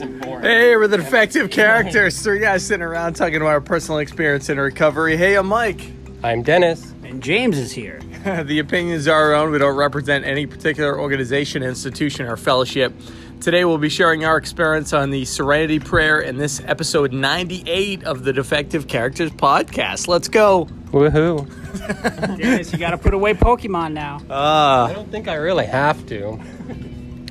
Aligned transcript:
wasn't 0.00 0.22
born. 0.22 0.42
Hey, 0.42 0.76
we're 0.76 0.88
the 0.88 0.98
defective 0.98 1.50
characters. 1.50 2.20
Three 2.20 2.40
guys 2.40 2.64
sitting 2.66 2.82
around 2.82 3.14
talking 3.14 3.36
about 3.36 3.48
our 3.48 3.60
personal 3.60 3.98
experience 3.98 4.48
in 4.48 4.58
recovery. 4.60 5.16
Hey, 5.16 5.36
I'm 5.36 5.46
Mike. 5.46 5.80
I'm 6.22 6.42
Dennis. 6.42 6.92
And 7.04 7.22
James 7.22 7.56
is 7.56 7.72
here. 7.72 8.00
the 8.44 8.58
opinions 8.58 9.08
are 9.08 9.14
our 9.14 9.34
own. 9.34 9.52
We 9.52 9.58
don't 9.58 9.76
represent 9.76 10.24
any 10.26 10.46
particular 10.46 10.98
organization, 11.00 11.62
institution, 11.62 12.26
or 12.26 12.36
fellowship. 12.36 12.92
Today, 13.40 13.64
we'll 13.64 13.78
be 13.78 13.88
sharing 13.90 14.24
our 14.24 14.36
experience 14.36 14.92
on 14.92 15.10
the 15.10 15.24
Serenity 15.24 15.78
Prayer 15.78 16.20
in 16.20 16.36
this 16.36 16.60
episode 16.66 17.12
98 17.12 18.04
of 18.04 18.24
the 18.24 18.32
Defective 18.32 18.88
Characters 18.88 19.30
podcast. 19.30 20.08
Let's 20.08 20.28
go. 20.28 20.66
Woohoo. 20.90 21.46
Dennis, 22.38 22.72
you 22.72 22.78
got 22.78 22.90
to 22.90 22.98
put 22.98 23.12
away 23.14 23.34
Pokemon 23.34 23.92
now. 23.92 24.20
Ah, 24.30 24.86
I 24.86 24.92
don't 24.94 25.10
think 25.10 25.28
I 25.28 25.34
really 25.34 25.66
have 25.66 26.06
to. 26.06 26.40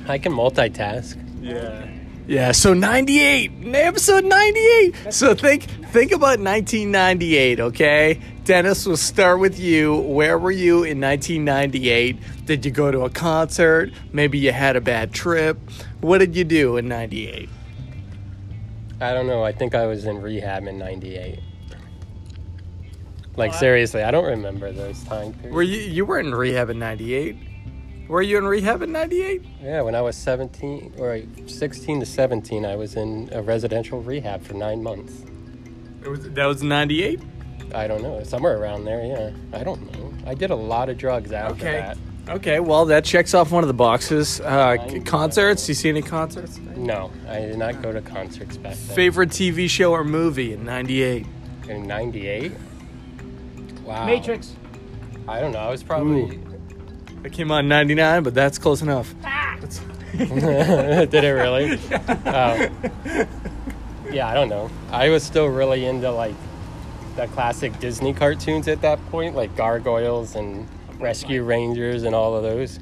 I 0.08 0.18
can 0.18 0.32
multitask. 0.32 1.16
yeah. 1.42 1.86
Yeah, 2.26 2.50
so 2.50 2.74
98, 2.74 3.52
episode 3.72 4.24
98. 4.24 5.12
So 5.12 5.34
think 5.34 5.62
think 5.92 6.10
about 6.10 6.40
1998, 6.40 7.60
okay? 7.60 8.20
Dennis, 8.44 8.84
we'll 8.84 8.96
start 8.96 9.38
with 9.38 9.60
you. 9.60 9.94
Where 9.94 10.36
were 10.36 10.50
you 10.50 10.82
in 10.82 11.00
1998? 11.00 12.18
Did 12.44 12.64
you 12.64 12.72
go 12.72 12.90
to 12.90 13.02
a 13.02 13.10
concert? 13.10 13.92
Maybe 14.12 14.38
you 14.38 14.50
had 14.50 14.74
a 14.74 14.80
bad 14.80 15.12
trip. 15.12 15.58
What 16.00 16.18
did 16.18 16.34
you 16.34 16.42
do 16.42 16.76
in 16.76 16.88
98? 16.88 17.48
I 19.00 19.12
don't 19.12 19.28
know. 19.28 19.44
I 19.44 19.52
think 19.52 19.76
I 19.76 19.86
was 19.86 20.04
in 20.04 20.20
rehab 20.20 20.66
in 20.66 20.78
98. 20.78 21.38
Like, 23.36 23.54
seriously, 23.54 24.02
I 24.02 24.10
don't 24.10 24.24
remember 24.24 24.72
those 24.72 25.02
time 25.04 25.32
periods. 25.34 25.54
Were 25.54 25.62
you 25.62 25.80
you 25.80 26.04
were 26.04 26.18
in 26.18 26.34
rehab 26.34 26.70
in 26.70 26.78
98? 26.80 27.36
Were 28.08 28.22
you 28.22 28.38
in 28.38 28.46
rehab 28.46 28.82
in 28.82 28.92
98? 28.92 29.42
Yeah, 29.60 29.82
when 29.82 29.94
I 29.96 30.00
was 30.00 30.16
17 30.16 30.94
or 30.98 31.20
16 31.46 32.00
to 32.00 32.06
17, 32.06 32.64
I 32.64 32.76
was 32.76 32.94
in 32.94 33.28
a 33.32 33.42
residential 33.42 34.00
rehab 34.00 34.42
for 34.44 34.54
nine 34.54 34.82
months. 34.82 35.24
It 36.04 36.08
was, 36.08 36.30
that 36.30 36.46
was 36.46 36.62
98? 36.62 37.20
I 37.74 37.88
don't 37.88 38.02
know. 38.02 38.22
Somewhere 38.22 38.58
around 38.58 38.84
there, 38.84 39.04
yeah. 39.04 39.58
I 39.58 39.64
don't 39.64 39.92
know. 39.92 40.12
I 40.24 40.34
did 40.34 40.50
a 40.50 40.54
lot 40.56 40.88
of 40.88 40.96
drugs 40.98 41.32
after 41.32 41.54
Okay. 41.66 41.72
that. 41.80 41.98
Okay, 42.28 42.58
well, 42.60 42.84
that 42.86 43.04
checks 43.04 43.34
off 43.34 43.50
one 43.52 43.62
of 43.64 43.68
the 43.68 43.74
boxes. 43.74 44.40
Uh, 44.40 44.76
c- 44.88 45.00
concerts? 45.00 45.68
You 45.68 45.74
see 45.74 45.88
any 45.88 46.02
concerts? 46.02 46.58
No, 46.76 47.10
I 47.28 47.40
did 47.40 47.56
not 47.58 47.82
go 47.82 47.92
to 47.92 48.00
concerts 48.00 48.56
back 48.56 48.74
then. 48.74 48.96
Favorite 48.96 49.30
TV 49.30 49.68
show 49.70 49.92
or 49.92 50.02
movie 50.04 50.52
in 50.52 50.64
98? 50.64 51.24
In 51.68 51.86
98? 51.86 52.52
Wow. 53.84 54.06
Matrix. 54.06 54.54
I 55.28 55.40
don't 55.40 55.52
know. 55.52 55.58
I 55.60 55.70
was 55.70 55.82
probably. 55.84 56.38
It 57.26 57.32
came 57.32 57.50
out 57.50 57.58
in 57.60 57.68
99, 57.68 58.22
but 58.22 58.34
that's 58.34 58.56
close 58.56 58.82
enough. 58.82 59.12
Did 60.16 61.12
it 61.12 61.30
really? 61.32 61.78
Oh. 62.28 64.12
yeah, 64.12 64.28
I 64.28 64.34
don't 64.34 64.48
know. 64.48 64.70
I 64.90 65.08
was 65.08 65.24
still 65.24 65.46
really 65.46 65.84
into 65.84 66.10
like 66.10 66.34
the 67.16 67.26
classic 67.28 67.78
Disney 67.80 68.12
cartoons 68.14 68.68
at 68.68 68.80
that 68.82 69.04
point, 69.10 69.34
like 69.34 69.56
Gargoyles 69.56 70.36
and 70.36 70.68
Rescue 71.00 71.42
Rangers 71.42 72.04
and 72.04 72.14
all 72.14 72.36
of 72.36 72.44
those. 72.44 72.78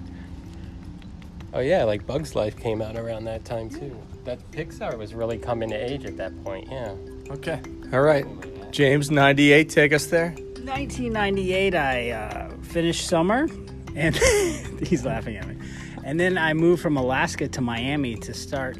Oh 1.54 1.60
yeah, 1.60 1.84
like 1.84 2.06
Bugs 2.06 2.34
Life 2.34 2.58
came 2.58 2.82
out 2.82 2.96
around 2.96 3.24
that 3.24 3.44
time 3.46 3.70
too. 3.70 3.96
That 4.24 4.38
Pixar 4.50 4.98
was 4.98 5.14
really 5.14 5.38
coming 5.38 5.70
to 5.70 5.76
age 5.76 6.04
at 6.04 6.18
that 6.18 6.44
point. 6.44 6.68
Yeah. 6.70 6.94
Okay. 7.30 7.60
All 7.92 8.02
right. 8.02 8.26
James, 8.72 9.10
98, 9.10 9.70
take 9.70 9.92
us 9.92 10.06
there. 10.06 10.30
1998, 10.30 11.74
I 11.74 12.10
uh, 12.10 12.50
finished 12.62 13.06
summer, 13.06 13.48
and 13.94 14.14
he's 14.86 15.04
laughing 15.04 15.36
at 15.36 15.46
me. 15.48 15.56
And 16.04 16.18
then 16.20 16.36
I 16.36 16.52
moved 16.52 16.82
from 16.82 16.96
Alaska 16.96 17.48
to 17.48 17.60
Miami 17.60 18.16
to 18.16 18.34
start 18.34 18.76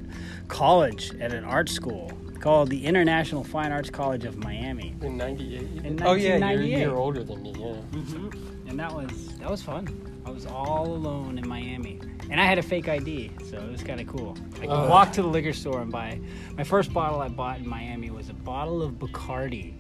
college 0.49 1.15
at 1.21 1.33
an 1.33 1.45
art 1.45 1.69
school 1.69 2.13
called 2.41 2.69
the 2.69 2.85
International 2.85 3.43
Fine 3.43 3.73
Arts 3.73 3.89
College 3.89 4.25
of 4.27 4.37
Miami. 4.37 4.95
In 5.01 5.17
'98. 5.17 5.61
In 5.85 6.03
oh 6.03 6.13
yeah, 6.13 6.37
you're 6.37 6.37
a 6.37 6.41
1998. 6.41 6.79
year 6.79 6.95
older 6.95 7.25
than 7.25 7.43
me. 7.43 7.55
Yeah. 7.57 7.99
Mm-hmm. 7.99 8.69
And 8.69 8.79
that 8.79 8.93
was 8.93 9.29
that 9.39 9.51
was 9.51 9.63
fun. 9.63 9.89
I 10.27 10.31
was 10.31 10.47
all 10.47 10.87
alone 10.89 11.39
in 11.39 11.47
Miami, 11.47 12.01
and 12.31 12.41
I 12.41 12.47
had 12.47 12.59
a 12.59 12.63
fake 12.63 12.89
ID, 12.89 13.31
so 13.51 13.59
it 13.59 13.71
was 13.71 13.83
kind 13.83 14.01
of 14.01 14.07
cool. 14.07 14.37
I 14.57 14.61
could 14.61 14.71
Oh. 14.71 14.89
walk 14.89 15.13
to 15.13 15.23
the 15.23 15.29
liquor 15.29 15.53
store 15.53 15.83
and 15.83 15.93
buy. 15.93 16.19
My 16.57 16.65
first 16.65 16.93
bottle 16.93 17.21
I 17.21 17.29
bought 17.29 17.59
in 17.59 17.69
Miami 17.69 18.11
was 18.11 18.31
a 18.31 18.35
bottle 18.35 18.83
of 18.83 18.93
Bacardi, 18.95 19.75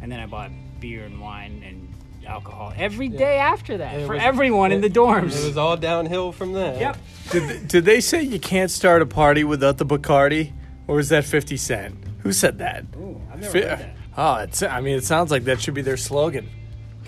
and 0.00 0.10
then 0.10 0.20
I 0.20 0.26
bought 0.26 0.50
beer 0.80 1.04
and 1.04 1.20
wine 1.20 1.62
and 1.66 1.88
alcohol 2.26 2.72
every 2.76 3.08
day 3.08 3.36
after 3.38 3.78
that 3.78 3.94
It 4.00 4.06
for 4.06 4.14
was- 4.14 4.22
everyone 4.22 4.72
in 4.72 4.80
the 4.80 4.88
dorms. 4.90 5.36
It 5.42 5.46
was 5.46 5.56
all 5.56 5.76
downhill 5.76 6.32
from 6.32 6.52
there. 6.52 6.78
Yep. 6.78 6.96
Did, 7.30 7.68
did 7.68 7.84
they 7.84 8.00
say 8.00 8.22
you 8.22 8.38
can't 8.38 8.70
start 8.70 9.02
a 9.02 9.06
party 9.06 9.44
without 9.44 9.78
the 9.78 9.86
Bacardi? 9.86 10.52
Or 10.88 10.98
is 10.98 11.08
that 11.10 11.24
50 11.24 11.56
Cent? 11.56 11.94
Who 12.20 12.32
said 12.32 12.58
that? 12.58 12.84
Ooh, 12.96 13.20
I've 13.32 13.40
never 13.40 13.52
Fi- 13.52 13.66
heard 13.68 13.78
that. 13.78 13.96
Uh, 14.16 14.36
oh, 14.38 14.42
it's, 14.42 14.62
I 14.62 14.80
mean, 14.80 14.96
it 14.96 15.04
sounds 15.04 15.30
like 15.30 15.44
that 15.44 15.60
should 15.60 15.74
be 15.74 15.82
their 15.82 15.96
slogan. 15.96 16.48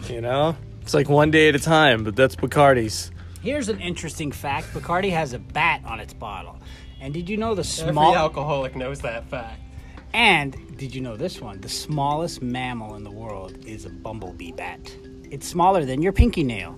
You 0.09 0.21
know? 0.21 0.57
It's 0.83 0.95
like 0.95 1.09
one 1.09 1.31
day 1.31 1.49
at 1.49 1.55
a 1.55 1.59
time, 1.59 2.05
but 2.05 2.15
that's 2.17 2.37
Bacardi's. 2.37 3.11
Here's 3.43 3.69
an 3.69 3.81
interesting 3.81 4.33
fact: 4.33 4.69
Bacardi 4.73 5.11
has 5.11 5.33
a 5.35 5.39
bat 5.39 5.83
on 5.85 6.01
its 6.01 6.15
bottle. 6.15 6.59
And 7.01 7.13
did 7.13 7.29
you 7.29 7.37
know 7.37 7.55
the 7.55 7.61
Every 7.61 7.93
small? 7.93 8.15
alcoholic 8.17 8.75
knows 8.77 9.01
that 9.01 9.29
fact. 9.29 9.61
And 10.15 10.57
did 10.79 10.95
you 10.95 11.01
know 11.01 11.17
this 11.17 11.41
one? 11.41 11.61
The 11.61 11.69
smallest 11.69 12.41
mammal 12.41 12.95
in 12.95 13.05
the 13.05 13.11
world 13.11 13.59
is 13.67 13.85
a 13.85 13.91
bumblebee 13.91 14.53
bat. 14.53 14.95
It's 15.31 15.47
smaller 15.47 15.85
than 15.85 16.01
your 16.03 16.13
pinky 16.13 16.45
nail. 16.45 16.77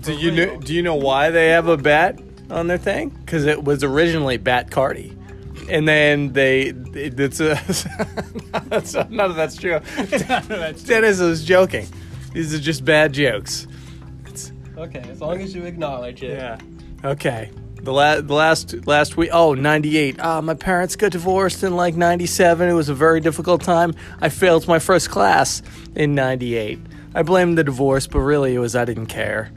Do 0.00 0.14
you 0.14 0.30
know, 0.30 0.56
do 0.58 0.72
you 0.74 0.82
know 0.82 0.94
why 0.94 1.28
they 1.30 1.48
have 1.50 1.68
a 1.68 1.76
bat 1.76 2.18
on 2.48 2.66
their 2.68 2.78
thing? 2.78 3.10
Because 3.10 3.44
it 3.44 3.62
was 3.62 3.84
originally 3.84 4.38
Bat 4.38 4.70
Cardi. 4.70 5.14
And 5.68 5.86
then 5.86 6.32
they, 6.32 6.68
it- 6.94 7.20
it's 7.20 7.38
a, 7.40 7.60
that's, 8.70 8.94
none 8.94 9.20
of 9.30 9.36
that's 9.36 9.56
true. 9.56 9.78
Dennis 10.86 11.20
was 11.20 11.44
joking. 11.44 11.86
These 12.32 12.54
are 12.54 12.58
just 12.58 12.84
bad 12.84 13.12
jokes. 13.12 13.66
Okay, 14.78 15.00
as 15.10 15.20
long 15.20 15.38
as 15.42 15.54
you 15.54 15.64
acknowledge 15.64 16.22
it. 16.22 16.38
Yeah. 16.38 16.58
Okay. 17.04 17.50
The, 17.82 17.92
la- 17.92 18.20
the 18.20 18.34
last 18.34 18.86
last 18.86 19.16
week, 19.16 19.30
oh, 19.32 19.54
98. 19.54 20.16
Ah, 20.20 20.40
my 20.40 20.54
parents 20.54 20.96
got 20.96 21.12
divorced 21.12 21.62
in 21.62 21.74
like 21.76 21.96
97. 21.96 22.68
It 22.68 22.72
was 22.74 22.88
a 22.88 22.94
very 22.94 23.20
difficult 23.20 23.62
time. 23.62 23.94
I 24.20 24.28
failed 24.28 24.68
my 24.68 24.78
first 24.78 25.10
class 25.10 25.62
in 25.94 26.14
98. 26.14 26.78
I 27.14 27.22
blamed 27.22 27.56
the 27.58 27.64
divorce, 27.64 28.06
but 28.06 28.20
really 28.20 28.54
it 28.54 28.58
was 28.58 28.76
I 28.76 28.84
didn't 28.84 29.06
care. 29.06 29.50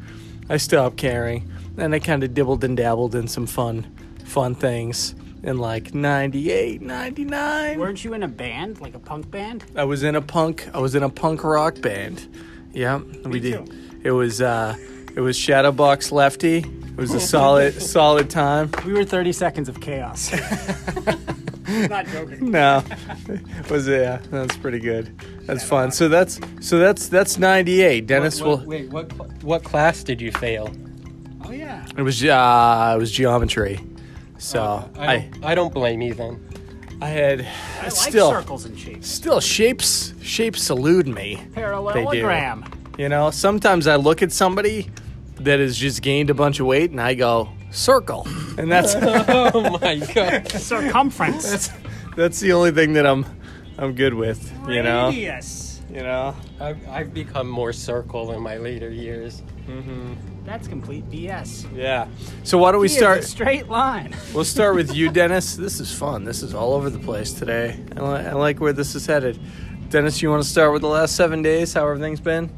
I 0.49 0.57
stopped 0.57 0.97
caring. 0.97 1.49
And 1.77 1.93
I 1.93 1.99
kind 1.99 2.23
of 2.23 2.33
dibbled 2.33 2.63
and 2.63 2.77
dabbled 2.77 3.15
in 3.15 3.27
some 3.27 3.45
fun, 3.47 3.85
fun 4.25 4.53
things 4.55 5.15
in 5.43 5.57
like 5.57 5.93
98, 5.93 6.81
99. 6.81 7.79
Weren't 7.79 8.03
you 8.05 8.13
in 8.13 8.23
a 8.23 8.27
band, 8.27 8.79
like 8.79 8.93
a 8.95 8.99
punk 8.99 9.29
band? 9.31 9.65
I 9.75 9.83
was 9.83 10.03
in 10.03 10.15
a 10.15 10.21
punk. 10.21 10.69
I 10.73 10.79
was 10.79 10.95
in 10.95 11.03
a 11.03 11.09
punk 11.09 11.43
rock 11.43 11.81
band. 11.81 12.27
Yeah, 12.73 12.99
we 13.25 13.39
did. 13.39 13.65
too. 13.65 13.99
It 14.03 14.11
was 14.11 14.41
uh, 14.41 14.75
it 15.15 15.21
was 15.21 15.37
Shadowbox 15.37 16.11
Lefty. 16.11 16.57
It 16.57 16.97
was 16.97 17.13
a 17.13 17.19
solid 17.19 17.73
solid 17.81 18.29
time. 18.29 18.71
We 18.85 18.93
were 18.93 19.05
30 19.05 19.31
seconds 19.31 19.69
of 19.69 19.79
chaos. 19.81 20.31
Not 21.89 22.05
joking. 22.07 22.51
No, 22.51 22.83
it 23.29 23.69
was 23.71 23.87
yeah, 23.87 24.19
that's 24.29 24.57
pretty 24.57 24.79
good. 24.79 25.17
That's 25.45 25.63
fun. 25.63 25.91
So 25.91 26.07
that's 26.09 26.39
so 26.59 26.77
that's 26.77 27.07
that's 27.07 27.37
ninety 27.37 27.81
eight. 27.81 28.05
Dennis 28.05 28.41
What, 28.41 28.47
what, 28.49 28.59
will. 28.59 28.67
wait, 28.67 28.89
what 28.89 29.11
cl- 29.11 29.29
what 29.41 29.63
class 29.63 30.03
did 30.03 30.21
you 30.21 30.31
fail? 30.31 30.69
Oh 31.45 31.51
yeah. 31.51 31.85
It 31.97 32.01
was 32.01 32.23
uh, 32.23 32.93
it 32.95 32.99
was 32.99 33.11
geometry. 33.11 33.79
So 34.37 34.89
I 34.97 35.05
I 35.13 35.17
don't, 35.17 35.45
I 35.45 35.55
don't 35.55 35.73
blame 35.73 36.01
you 36.01 36.13
then. 36.13 36.45
I 37.01 37.07
had 37.07 37.41
I 37.79 37.83
like 37.85 37.91
still 37.91 38.29
circles 38.29 38.65
and 38.65 38.77
shapes. 38.77 39.07
still 39.07 39.39
shapes 39.39 40.13
shapes 40.21 40.69
elude 40.69 41.07
me. 41.07 41.41
Parallelogram. 41.53 42.65
You 42.97 43.09
know, 43.09 43.31
sometimes 43.31 43.87
I 43.87 43.95
look 43.95 44.21
at 44.21 44.31
somebody 44.31 44.89
that 45.37 45.59
has 45.59 45.77
just 45.77 46.01
gained 46.01 46.29
a 46.29 46.33
bunch 46.33 46.59
of 46.59 46.67
weight 46.67 46.91
and 46.91 47.01
I 47.01 47.15
go, 47.15 47.49
circle. 47.71 48.27
And 48.57 48.71
that's 48.71 48.95
Oh 48.99 49.77
my 49.81 49.95
god. 50.13 50.47
Circumference. 50.51 51.69
that's 52.15 52.39
the 52.39 52.53
only 52.53 52.71
thing 52.71 52.93
that 52.93 53.05
I'm 53.07 53.25
I'm 53.77 53.93
good 53.95 54.13
with, 54.13 54.51
you 54.69 54.83
know. 54.83 55.09
Radius. 55.09 55.81
You 55.89 56.01
know. 56.03 56.35
I've, 56.59 56.87
I've 56.87 57.13
become 57.13 57.47
more 57.47 57.73
circle 57.73 58.31
in 58.33 58.41
my 58.41 58.57
later 58.57 58.89
years. 58.89 59.41
Mm-hmm. 59.67 60.13
That's 60.45 60.67
complete 60.67 61.09
BS. 61.09 61.65
Yeah. 61.75 62.07
So 62.43 62.57
why 62.59 62.71
don't 62.71 62.81
we 62.81 62.87
He 62.89 62.93
is 62.93 62.97
a 62.97 62.99
start 63.03 63.23
straight 63.23 63.69
line. 63.69 64.15
We'll 64.35 64.43
start 64.43 64.75
with 64.75 64.93
you, 64.93 65.09
Dennis. 65.09 65.55
This 65.55 65.79
is 65.79 65.91
fun. 65.93 66.25
This 66.25 66.43
is 66.43 66.53
all 66.53 66.73
over 66.73 66.89
the 66.91 66.99
place 66.99 67.33
today. 67.33 67.79
I, 67.97 67.99
li- 68.01 68.27
I 68.27 68.33
like 68.33 68.59
where 68.59 68.73
this 68.73 68.93
is 68.93 69.05
headed. 69.07 69.39
Dennis, 69.89 70.21
you 70.21 70.29
want 70.29 70.43
to 70.43 70.49
start 70.49 70.73
with 70.73 70.81
the 70.81 70.87
last 70.87 71.15
7 71.15 71.41
days, 71.41 71.73
how 71.73 71.87
everything's 71.87 72.19
been? 72.19 72.49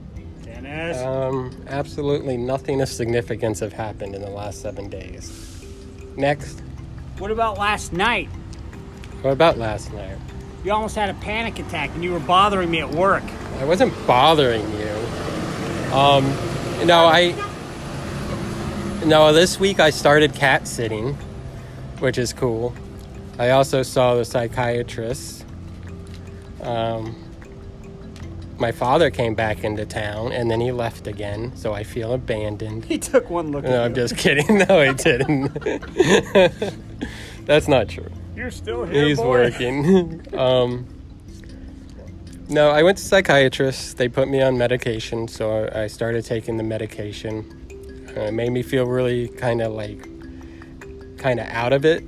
Um, 0.75 1.55
absolutely 1.67 2.37
nothing 2.37 2.81
of 2.81 2.89
significance 2.89 3.59
have 3.59 3.73
happened 3.73 4.15
in 4.15 4.21
the 4.21 4.29
last 4.29 4.61
seven 4.61 4.89
days. 4.89 5.63
Next. 6.17 6.61
what 7.17 7.31
about 7.31 7.57
last 7.57 7.93
night? 7.93 8.27
What 9.21 9.31
about 9.31 9.57
last 9.57 9.91
night? 9.93 10.17
You 10.63 10.71
almost 10.71 10.95
had 10.95 11.09
a 11.09 11.13
panic 11.15 11.59
attack 11.59 11.91
and 11.93 12.03
you 12.03 12.11
were 12.11 12.19
bothering 12.19 12.71
me 12.71 12.81
at 12.81 12.89
work. 12.89 13.23
I 13.59 13.65
wasn't 13.65 13.93
bothering 14.05 14.69
you. 14.79 14.89
Um, 15.93 16.25
no, 16.85 17.05
I. 17.05 17.33
No, 19.05 19.31
this 19.31 19.59
week 19.59 19.79
I 19.79 19.91
started 19.91 20.33
cat 20.33 20.67
sitting, 20.67 21.13
which 21.99 22.17
is 22.17 22.33
cool. 22.33 22.73
I 23.37 23.51
also 23.51 23.83
saw 23.83 24.15
the 24.15 24.25
psychiatrist. 24.25 25.45
Um, 26.61 27.15
my 28.57 28.71
father 28.71 29.09
came 29.09 29.35
back 29.35 29.63
into 29.63 29.85
town 29.85 30.31
and 30.31 30.49
then 30.49 30.61
he 30.61 30.71
left 30.71 31.07
again, 31.07 31.55
so 31.55 31.73
I 31.73 31.83
feel 31.83 32.13
abandoned. 32.13 32.85
He 32.85 32.97
took 32.97 33.29
one 33.29 33.51
look 33.51 33.63
No, 33.63 33.83
I'm 33.83 33.93
just 33.93 34.17
kidding. 34.17 34.45
No, 34.67 34.81
he 34.81 34.93
didn't. 34.93 35.51
That's 37.45 37.67
not 37.67 37.89
true. 37.89 38.09
You're 38.35 38.51
still 38.51 38.85
here, 38.85 39.05
He's 39.05 39.19
working. 39.19 40.25
um, 40.37 40.87
no, 42.47 42.69
I 42.69 42.83
went 42.83 42.97
to 42.99 43.03
psychiatrist. 43.03 43.97
They 43.97 44.07
put 44.07 44.27
me 44.27 44.41
on 44.41 44.57
medication, 44.57 45.27
so 45.27 45.69
I 45.73 45.87
started 45.87 46.25
taking 46.25 46.57
the 46.57 46.63
medication. 46.63 48.13
Uh, 48.15 48.21
it 48.21 48.33
made 48.33 48.51
me 48.51 48.61
feel 48.61 48.85
really 48.85 49.27
kind 49.29 49.61
of 49.61 49.73
like, 49.73 50.07
kind 51.17 51.39
of 51.39 51.47
out 51.47 51.73
of 51.73 51.85
it 51.85 52.03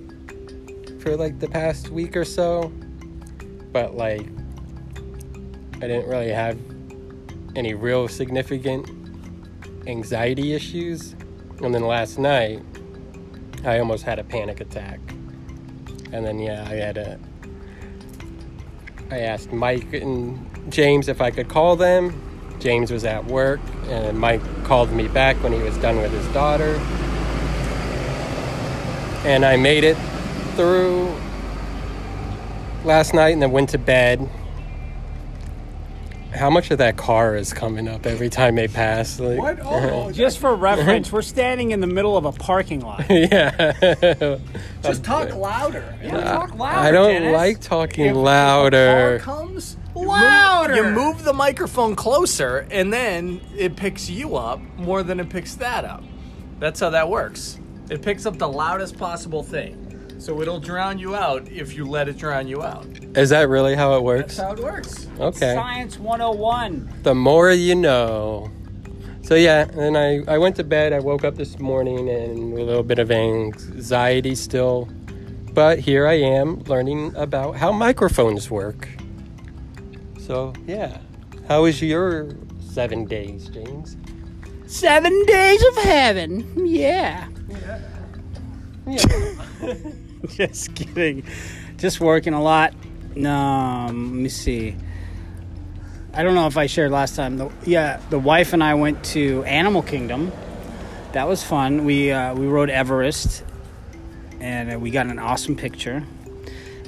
for 1.01 1.15
like 1.17 1.39
the 1.39 1.47
past 1.47 1.89
week 1.89 2.15
or 2.15 2.25
so. 2.25 2.71
But 3.71 3.95
like, 3.95 4.27
I 5.77 5.81
didn't 5.81 6.09
really 6.09 6.31
have 6.31 6.57
any 7.55 7.75
real 7.75 8.07
significant 8.07 8.89
anxiety 9.87 10.53
issues. 10.53 11.13
And 11.61 11.73
then 11.73 11.85
last 11.85 12.17
night, 12.17 12.63
I 13.63 13.77
almost 13.77 14.03
had 14.03 14.17
a 14.17 14.23
panic 14.23 14.59
attack. 14.59 14.99
And 16.11 16.25
then, 16.25 16.39
yeah, 16.39 16.65
I 16.67 16.75
had 16.75 16.97
a. 16.97 17.19
I 19.11 19.19
asked 19.19 19.51
Mike 19.53 19.93
and 19.93 20.71
James 20.71 21.07
if 21.07 21.21
I 21.21 21.31
could 21.31 21.47
call 21.47 21.75
them. 21.75 22.23
James 22.59 22.91
was 22.91 23.05
at 23.05 23.23
work, 23.25 23.59
and 23.87 24.19
Mike 24.19 24.41
called 24.63 24.91
me 24.91 25.07
back 25.07 25.35
when 25.43 25.53
he 25.53 25.59
was 25.59 25.77
done 25.77 25.97
with 25.97 26.11
his 26.11 26.27
daughter. 26.29 26.75
And 29.25 29.45
I 29.45 29.57
made 29.57 29.83
it 29.83 29.97
through 30.55 31.15
last 32.83 33.13
night 33.13 33.29
and 33.29 33.41
then 33.41 33.51
went 33.51 33.69
to 33.69 33.77
bed. 33.77 34.27
How 36.37 36.49
much 36.49 36.71
of 36.71 36.77
that 36.77 36.95
car 36.97 37.35
is 37.35 37.51
coming 37.53 37.87
up 37.87 38.05
every 38.05 38.29
time 38.29 38.55
they 38.55 38.67
pass? 38.67 39.19
Like, 39.19 39.37
What? 39.39 39.59
Oh, 39.63 40.11
Just 40.13 40.39
for 40.39 40.55
reference, 40.55 41.11
we're 41.11 41.21
standing 41.21 41.71
in 41.71 41.81
the 41.81 41.87
middle 41.87 42.15
of 42.15 42.25
a 42.25 42.31
parking 42.31 42.81
lot. 42.81 43.05
yeah. 43.09 44.37
just 44.83 45.03
talk 45.03 45.33
louder. 45.35 45.83
Uh, 46.03 46.21
talk 46.23 46.55
louder. 46.57 46.79
I 46.79 46.91
don't 46.91 47.11
Dennis. 47.23 47.33
like 47.33 47.59
talking 47.61 48.05
If- 48.05 48.11
if 48.11 48.15
a 48.15 48.19
louder. 48.19 49.19
car 49.23 49.37
comes 49.37 49.77
Louder. 49.95 50.75
You 50.75 50.83
move, 50.83 50.91
you 50.95 51.01
move 51.01 51.23
the 51.23 51.33
microphone 51.33 51.95
closer, 51.95 52.67
and 52.69 52.93
then 52.93 53.41
it 53.57 53.75
picks 53.75 54.07
you 54.09 54.35
up 54.35 54.61
more 54.77 55.01
than 55.01 55.19
it 55.19 55.27
picks 55.29 55.55
that 55.55 55.85
up. 55.85 56.03
That's 56.59 56.79
how 56.79 56.91
that 56.91 57.09
works. 57.09 57.59
It 57.89 58.03
picks 58.03 58.27
up 58.27 58.37
the 58.37 58.47
loudest 58.47 58.97
possible 58.99 59.41
thing, 59.41 59.86
so 60.19 60.41
it'll 60.41 60.59
drown 60.59 60.97
you 60.97 61.15
out 61.15 61.47
if 61.47 61.75
you 61.75 61.85
let 61.85 62.09
it 62.09 62.17
drown 62.17 62.47
you 62.47 62.63
out. 62.63 62.85
Is 63.15 63.29
that 63.29 63.49
really 63.49 63.75
how 63.75 63.95
it 63.95 64.03
works? 64.03 64.37
That's 64.37 64.47
how 64.47 64.53
it 64.53 64.59
works. 64.63 65.07
Okay. 65.19 65.53
Science 65.53 65.99
101. 65.99 67.01
The 67.03 67.15
more 67.15 67.51
you 67.51 67.75
know. 67.75 68.51
So 69.21 69.35
yeah, 69.35 69.67
and 69.73 69.97
I, 69.97 70.21
I 70.27 70.37
went 70.37 70.55
to 70.55 70.63
bed. 70.63 70.93
I 70.93 70.99
woke 70.99 71.23
up 71.23 71.35
this 71.35 71.59
morning 71.59 72.09
and 72.09 72.53
a 72.53 72.63
little 72.63 72.83
bit 72.83 72.99
of 72.99 73.11
anxiety 73.11 74.35
still. 74.35 74.87
But 75.53 75.79
here 75.79 76.07
I 76.07 76.13
am 76.13 76.59
learning 76.63 77.15
about 77.15 77.57
how 77.57 77.71
microphones 77.71 78.49
work. 78.49 78.87
So 80.19 80.53
yeah. 80.65 80.99
How 81.47 81.63
was 81.63 81.81
your 81.81 82.29
seven 82.59 83.05
days, 83.05 83.49
James? 83.49 83.97
Seven 84.65 85.25
days 85.25 85.63
of 85.63 85.75
heaven. 85.77 86.65
Yeah. 86.65 87.27
Yeah. 88.87 89.83
Just 90.29 90.75
kidding. 90.75 91.23
Just 91.77 91.99
working 91.99 92.33
a 92.33 92.41
lot. 92.41 92.73
Um, 93.15 94.13
let 94.13 94.21
me 94.21 94.29
see. 94.29 94.75
I 96.13 96.23
don't 96.23 96.33
know 96.33 96.47
if 96.47 96.57
I 96.57 96.65
shared 96.65 96.91
last 96.91 97.15
time. 97.15 97.37
The, 97.37 97.51
yeah, 97.63 98.01
the 98.09 98.17
wife 98.17 98.53
and 98.53 98.63
I 98.63 98.73
went 98.73 99.03
to 99.05 99.43
Animal 99.43 99.83
Kingdom. 99.83 100.31
That 101.11 101.27
was 101.27 101.43
fun. 101.43 101.85
We 101.85 102.11
uh, 102.11 102.33
we 102.33 102.47
rode 102.47 102.69
Everest, 102.69 103.43
and 104.39 104.73
uh, 104.73 104.79
we 104.79 104.89
got 104.91 105.07
an 105.07 105.19
awesome 105.19 105.55
picture. 105.55 106.03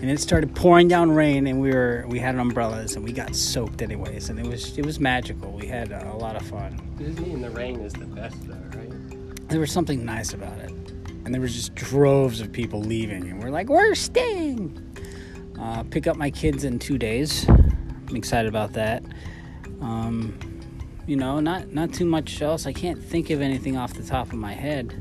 And 0.02 0.10
it 0.10 0.20
started 0.20 0.56
pouring 0.56 0.88
down 0.88 1.12
rain, 1.12 1.46
and 1.46 1.60
we 1.60 1.72
were 1.72 2.06
we 2.08 2.20
had 2.20 2.36
umbrellas, 2.36 2.96
and 2.96 3.04
we 3.04 3.12
got 3.12 3.36
soaked 3.36 3.81
anyways. 3.81 4.30
And 4.30 4.40
it 4.40 4.48
was 4.48 4.78
it 4.78 4.86
was 4.86 5.00
magical. 5.00 5.52
We 5.52 5.68
had 5.68 5.92
uh, 5.92 6.10
a 6.12 6.18
lot 6.18 6.36
of 6.36 6.48
fun. 6.48 6.80
Disney 6.98 7.31
in 7.31 7.42
the 7.42 7.50
rain 7.52 7.81
is 7.81 7.94
the 7.94 8.06
best 8.06 8.36
though, 8.48 8.80
right? 8.80 9.50
There 9.50 9.60
was 9.60 9.72
something 9.72 10.04
nice 10.06 10.34
about 10.34 10.58
it. 10.60 10.72
And 11.30 11.34
there 11.36 11.44
was 11.44 11.54
just 11.54 11.76
droves 11.76 12.42
of 12.42 12.52
people 12.52 12.81
leaving. 12.81 13.30
And 13.30 13.40
we're 13.40 13.52
like, 13.52 13.70
we're 13.70 13.94
staying. 13.94 14.98
Uh, 15.62 15.84
pick 15.84 16.08
up 16.08 16.18
my 16.18 16.31
kids 16.31 16.64
in 16.64 16.80
two 16.80 16.98
days. 16.98 17.48
I'm 17.48 18.16
excited 18.16 18.50
about 18.50 18.74
that. 18.74 19.04
Um, 19.80 20.40
you 21.06 21.16
know, 21.16 21.40
not 21.40 21.72
not 21.72 21.94
too 21.94 22.08
much 22.08 22.42
else. 22.42 22.66
I 22.66 22.74
can't 22.74 23.00
think 23.00 23.30
of 23.30 23.42
anything 23.42 23.78
off 23.78 23.94
the 23.94 24.02
top 24.02 24.30
of 24.30 24.40
my 24.40 24.54
head. 24.54 24.92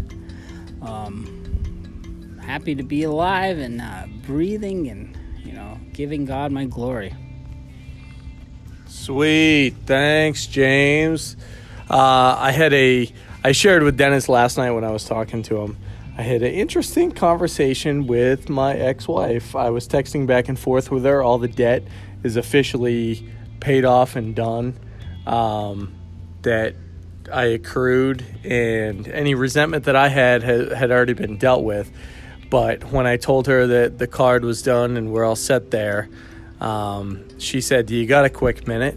Um, 0.82 2.38
happy 2.44 2.74
to 2.74 2.82
be 2.82 3.04
alive 3.04 3.56
and 3.56 3.80
uh, 3.80 4.04
breathing 4.26 4.88
and, 4.88 5.16
you 5.42 5.54
know, 5.54 5.80
giving 5.94 6.26
God 6.26 6.52
my 6.52 6.66
glory. 6.66 7.14
Sweet, 8.86 9.76
thanks, 9.86 10.46
James. 10.46 11.38
Uh, 11.88 12.36
I 12.38 12.52
had 12.52 12.74
a 12.74 13.10
I 13.42 13.52
shared 13.52 13.82
with 13.82 13.96
Dennis 13.96 14.28
last 14.28 14.58
night 14.58 14.72
when 14.72 14.84
I 14.84 14.90
was 14.90 15.06
talking 15.06 15.42
to 15.44 15.62
him. 15.62 15.78
I 16.18 16.22
had 16.22 16.42
an 16.42 16.52
interesting 16.52 17.12
conversation 17.12 18.08
with 18.08 18.48
my 18.48 18.74
ex-wife. 18.74 19.54
I 19.54 19.70
was 19.70 19.86
texting 19.86 20.26
back 20.26 20.48
and 20.48 20.58
forth 20.58 20.90
with 20.90 21.04
her. 21.04 21.22
All 21.22 21.38
the 21.38 21.46
debt 21.46 21.84
is 22.24 22.36
officially 22.36 23.24
paid 23.60 23.84
off 23.84 24.16
and 24.16 24.34
done. 24.34 24.76
Um, 25.28 25.94
that 26.42 26.74
I 27.32 27.44
accrued, 27.44 28.24
and 28.42 29.06
any 29.06 29.36
resentment 29.36 29.84
that 29.84 29.94
I 29.94 30.08
had, 30.08 30.42
had 30.42 30.72
had 30.72 30.90
already 30.90 31.12
been 31.12 31.36
dealt 31.36 31.62
with. 31.62 31.88
But 32.50 32.90
when 32.90 33.06
I 33.06 33.16
told 33.16 33.46
her 33.46 33.68
that 33.68 33.98
the 33.98 34.08
card 34.08 34.44
was 34.44 34.60
done 34.60 34.96
and 34.96 35.12
we're 35.12 35.24
all 35.24 35.36
set 35.36 35.70
there, 35.70 36.08
um, 36.60 37.38
she 37.38 37.60
said, 37.60 37.86
"Do 37.86 37.94
you 37.94 38.06
got 38.06 38.24
a 38.24 38.30
quick 38.30 38.66
minute?" 38.66 38.96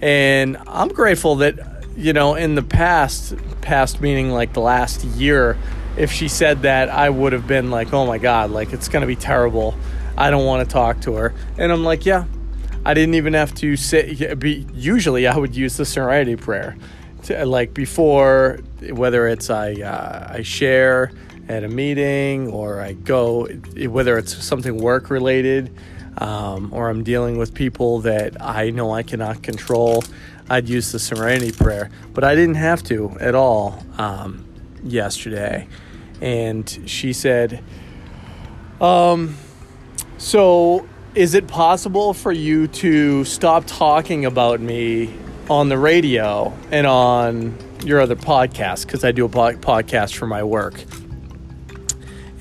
And 0.00 0.58
I'm 0.68 0.88
grateful 0.88 1.36
that 1.36 1.58
you 1.96 2.12
know 2.12 2.36
in 2.36 2.54
the 2.54 2.62
past, 2.62 3.34
past 3.62 4.00
meaning 4.00 4.30
like 4.30 4.52
the 4.52 4.60
last 4.60 5.02
year, 5.04 5.56
if 5.96 6.10
she 6.10 6.28
said 6.28 6.62
that, 6.62 6.88
I 6.88 7.10
would 7.10 7.32
have 7.32 7.46
been 7.46 7.70
like, 7.70 7.92
"Oh 7.92 8.06
my 8.06 8.18
god, 8.18 8.50
like 8.50 8.72
it's 8.72 8.88
gonna 8.88 9.06
be 9.06 9.16
terrible. 9.16 9.74
I 10.16 10.30
don't 10.30 10.46
want 10.46 10.68
to 10.68 10.72
talk 10.72 11.00
to 11.02 11.14
her." 11.14 11.34
And 11.58 11.72
I'm 11.72 11.84
like, 11.84 12.06
"Yeah." 12.06 12.24
I 12.84 12.94
didn't 12.94 13.14
even 13.14 13.34
have 13.34 13.54
to 13.56 13.76
say. 13.76 14.34
Be, 14.34 14.66
usually, 14.74 15.26
I 15.28 15.36
would 15.36 15.54
use 15.54 15.76
the 15.76 15.84
Serenity 15.84 16.34
Prayer, 16.34 16.76
to, 17.24 17.46
like 17.46 17.74
before, 17.74 18.58
whether 18.90 19.28
it's 19.28 19.50
I 19.50 19.74
uh, 19.74 20.32
I 20.34 20.42
share 20.42 21.12
at 21.48 21.64
a 21.64 21.68
meeting 21.68 22.48
or 22.48 22.80
I 22.80 22.94
go, 22.94 23.46
whether 23.46 24.18
it's 24.18 24.44
something 24.44 24.76
work 24.76 25.10
related, 25.10 25.72
um, 26.18 26.72
or 26.72 26.88
I'm 26.88 27.04
dealing 27.04 27.38
with 27.38 27.54
people 27.54 28.00
that 28.00 28.40
I 28.40 28.70
know 28.70 28.92
I 28.92 29.02
cannot 29.04 29.42
control. 29.42 30.02
I'd 30.50 30.68
use 30.68 30.90
the 30.90 30.98
Serenity 30.98 31.52
Prayer, 31.52 31.90
but 32.12 32.24
I 32.24 32.34
didn't 32.34 32.56
have 32.56 32.82
to 32.84 33.16
at 33.20 33.34
all 33.34 33.82
um, 33.96 34.44
yesterday. 34.82 35.68
And 36.22 36.82
she 36.86 37.12
said, 37.12 37.62
um, 38.80 39.36
so 40.18 40.86
is 41.16 41.34
it 41.34 41.48
possible 41.48 42.14
for 42.14 42.30
you 42.30 42.68
to 42.68 43.24
stop 43.24 43.64
talking 43.66 44.24
about 44.24 44.60
me 44.60 45.12
on 45.50 45.68
the 45.68 45.76
radio 45.76 46.56
and 46.70 46.86
on 46.86 47.58
your 47.84 48.00
other 48.00 48.16
podcast? 48.16 48.86
Because 48.86 49.02
I 49.02 49.10
do 49.10 49.24
a 49.24 49.28
po- 49.28 49.56
podcast 49.56 50.14
for 50.14 50.28
my 50.28 50.44
work. 50.44 50.84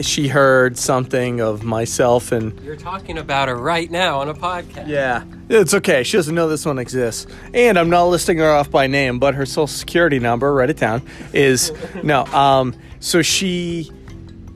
She 0.01 0.27
heard 0.27 0.77
something 0.77 1.39
of 1.41 1.63
myself 1.63 2.31
and 2.31 2.59
You're 2.61 2.75
talking 2.75 3.17
about 3.17 3.47
her 3.47 3.55
right 3.55 3.89
now 3.89 4.19
on 4.19 4.29
a 4.29 4.33
podcast. 4.33 4.87
yeah, 4.87 5.23
it's 5.49 5.73
okay. 5.73 6.03
She 6.03 6.17
doesn't 6.17 6.33
know 6.35 6.47
this 6.47 6.65
one 6.65 6.79
exists. 6.79 7.27
And 7.53 7.77
I'm 7.77 7.89
not 7.89 8.05
listing 8.05 8.37
her 8.39 8.49
off 8.51 8.69
by 8.71 8.87
name, 8.87 9.19
but 9.19 9.35
her 9.35 9.45
social 9.45 9.67
security 9.67 10.19
number, 10.19 10.53
write 10.53 10.69
it 10.69 10.77
down, 10.77 11.01
is 11.33 11.71
no. 12.03 12.25
Um, 12.25 12.75
so 12.99 13.21
she 13.21 13.91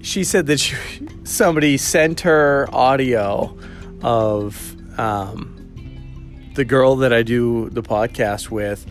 she 0.01 0.23
said 0.23 0.45
that 0.47 0.59
she, 0.59 0.75
somebody 1.23 1.77
sent 1.77 2.21
her 2.21 2.67
audio 2.71 3.57
of 4.03 4.75
um, 4.99 5.51
the 6.53 6.63
girl 6.65 6.95
that 6.97 7.11
I 7.11 7.23
do 7.23 7.69
the 7.71 7.81
podcast 7.81 8.49
with, 8.51 8.85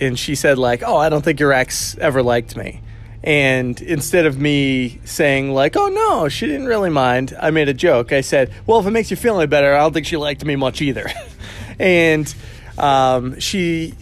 and 0.00 0.18
she 0.18 0.34
said 0.34 0.58
like, 0.58 0.82
"Oh, 0.86 0.96
I 0.96 1.08
don't 1.08 1.24
think 1.24 1.40
your 1.40 1.52
ex 1.52 1.96
ever 1.98 2.22
liked 2.22 2.56
me." 2.56 2.82
And 3.24 3.80
instead 3.80 4.26
of 4.26 4.38
me 4.38 5.00
saying 5.04 5.52
like, 5.52 5.76
"Oh 5.76 5.88
no, 5.88 6.28
she 6.28 6.46
didn't 6.46 6.66
really 6.66 6.90
mind," 6.90 7.36
I 7.40 7.50
made 7.50 7.68
a 7.68 7.74
joke. 7.74 8.12
I 8.12 8.20
said, 8.20 8.52
"Well, 8.66 8.78
if 8.78 8.86
it 8.86 8.90
makes 8.90 9.10
you 9.10 9.16
feel 9.16 9.38
any 9.38 9.46
better, 9.46 9.74
I 9.74 9.78
don't 9.78 9.92
think 9.92 10.06
she 10.06 10.16
liked 10.16 10.44
me 10.44 10.56
much 10.56 10.80
either." 10.80 11.06
and 11.78 12.32
um, 12.78 13.38
she 13.40 13.94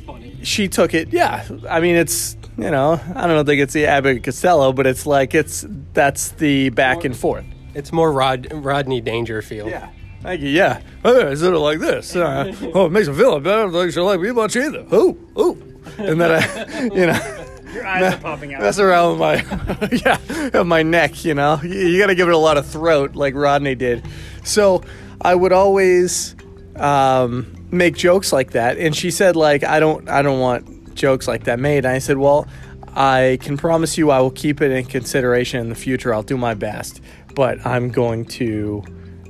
she 0.42 0.68
took 0.68 0.92
it. 0.92 1.12
Yeah, 1.12 1.46
I 1.68 1.80
mean, 1.80 1.96
it's 1.96 2.36
you 2.58 2.70
know, 2.70 3.00
I 3.14 3.26
don't 3.26 3.44
think 3.46 3.60
it's 3.60 3.72
the 3.72 3.86
Abbott 3.86 4.22
Costello, 4.22 4.72
but 4.72 4.86
it's 4.86 5.06
like 5.06 5.34
it's 5.34 5.64
that's 5.92 6.32
the 6.32 6.70
back 6.70 7.04
and 7.04 7.16
forth. 7.16 7.44
It's 7.74 7.92
more 7.92 8.12
Rod 8.12 8.48
Rodney 8.52 9.00
Dangerfield. 9.00 9.70
Yeah. 9.70 9.90
Thank 10.22 10.40
you. 10.40 10.48
Yeah. 10.48 10.80
Oh, 11.04 11.28
is 11.28 11.42
it 11.42 11.50
like 11.50 11.78
this? 11.78 12.16
Uh, 12.16 12.52
oh, 12.74 12.86
it 12.86 12.92
makes 12.92 13.08
me 13.08 13.14
feel 13.14 13.38
better. 13.38 13.60
I 13.60 13.62
don't 13.64 13.72
think 13.72 13.92
she'll 13.92 14.06
like 14.06 14.20
me 14.20 14.32
much 14.32 14.56
either. 14.56 14.86
Ooh, 14.92 15.18
ooh. 15.38 15.80
And 15.98 16.20
then 16.20 16.32
I, 16.32 16.82
you 16.82 17.06
know, 17.06 17.46
Your 17.76 17.86
eyes 17.86 18.14
are 18.14 18.18
popping 18.18 18.54
out. 18.54 18.62
mess 18.62 18.78
around 18.78 19.18
with 19.18 19.20
my, 19.20 20.50
yeah, 20.52 20.62
my 20.62 20.82
neck, 20.82 21.24
you 21.24 21.34
know. 21.34 21.60
You, 21.62 21.78
you 21.78 21.98
got 21.98 22.06
to 22.06 22.14
give 22.14 22.28
it 22.28 22.34
a 22.34 22.38
lot 22.38 22.56
of 22.56 22.66
throat 22.66 23.14
like 23.14 23.34
Rodney 23.34 23.74
did. 23.74 24.04
So 24.44 24.82
I 25.20 25.34
would 25.34 25.52
always 25.52 26.34
um, 26.76 27.66
make 27.70 27.96
jokes 27.96 28.32
like 28.32 28.52
that. 28.52 28.78
And 28.78 28.96
she 28.96 29.10
said, 29.10 29.36
like, 29.36 29.62
I 29.62 29.78
don't, 29.78 30.08
I 30.08 30.22
don't 30.22 30.40
want 30.40 30.94
jokes 30.94 31.28
like 31.28 31.44
that 31.44 31.58
made. 31.58 31.84
And 31.84 31.88
I 31.88 31.98
said, 31.98 32.16
well, 32.18 32.48
I 32.94 33.38
can 33.42 33.58
promise 33.58 33.98
you 33.98 34.10
I 34.10 34.20
will 34.20 34.30
keep 34.30 34.62
it 34.62 34.70
in 34.70 34.86
consideration 34.86 35.60
in 35.60 35.68
the 35.68 35.74
future. 35.74 36.14
I'll 36.14 36.22
do 36.22 36.38
my 36.38 36.54
best. 36.54 37.00
But 37.34 37.64
I'm 37.66 37.90
going 37.90 38.24
to 38.24 38.82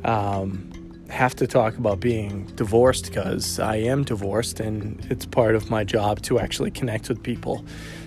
um, 0.05 0.73
have 1.09 1.35
to 1.37 1.47
talk 1.47 1.77
about 1.77 2.01
being 2.01 2.47
divorced 2.55 3.07
because 3.07 3.59
I 3.59 3.77
am 3.77 4.05
divorced 4.05 4.61
and 4.61 5.05
it's 5.11 5.27
part 5.27 5.55
of 5.55 5.71
my 5.71 5.85
job 5.85 6.23
to 6.23 6.39
actually 6.39 6.71
connect 6.71 7.09
with 7.09 7.23
people. 7.23 7.65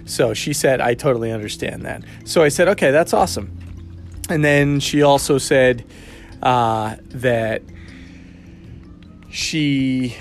So 0.10 0.34
she 0.34 0.54
said, 0.54 0.82
I 0.82 0.96
totally 0.96 1.32
understand 1.32 1.84
that. 1.84 2.04
So 2.26 2.42
I 2.44 2.50
said, 2.50 2.68
okay, 2.70 2.92
that's 2.92 3.14
awesome. 3.14 3.56
And 4.30 4.44
then 4.44 4.80
she 4.80 5.02
also 5.02 5.38
said 5.38 5.86
uh, 6.42 6.96
that 7.10 7.62
she 9.30 10.16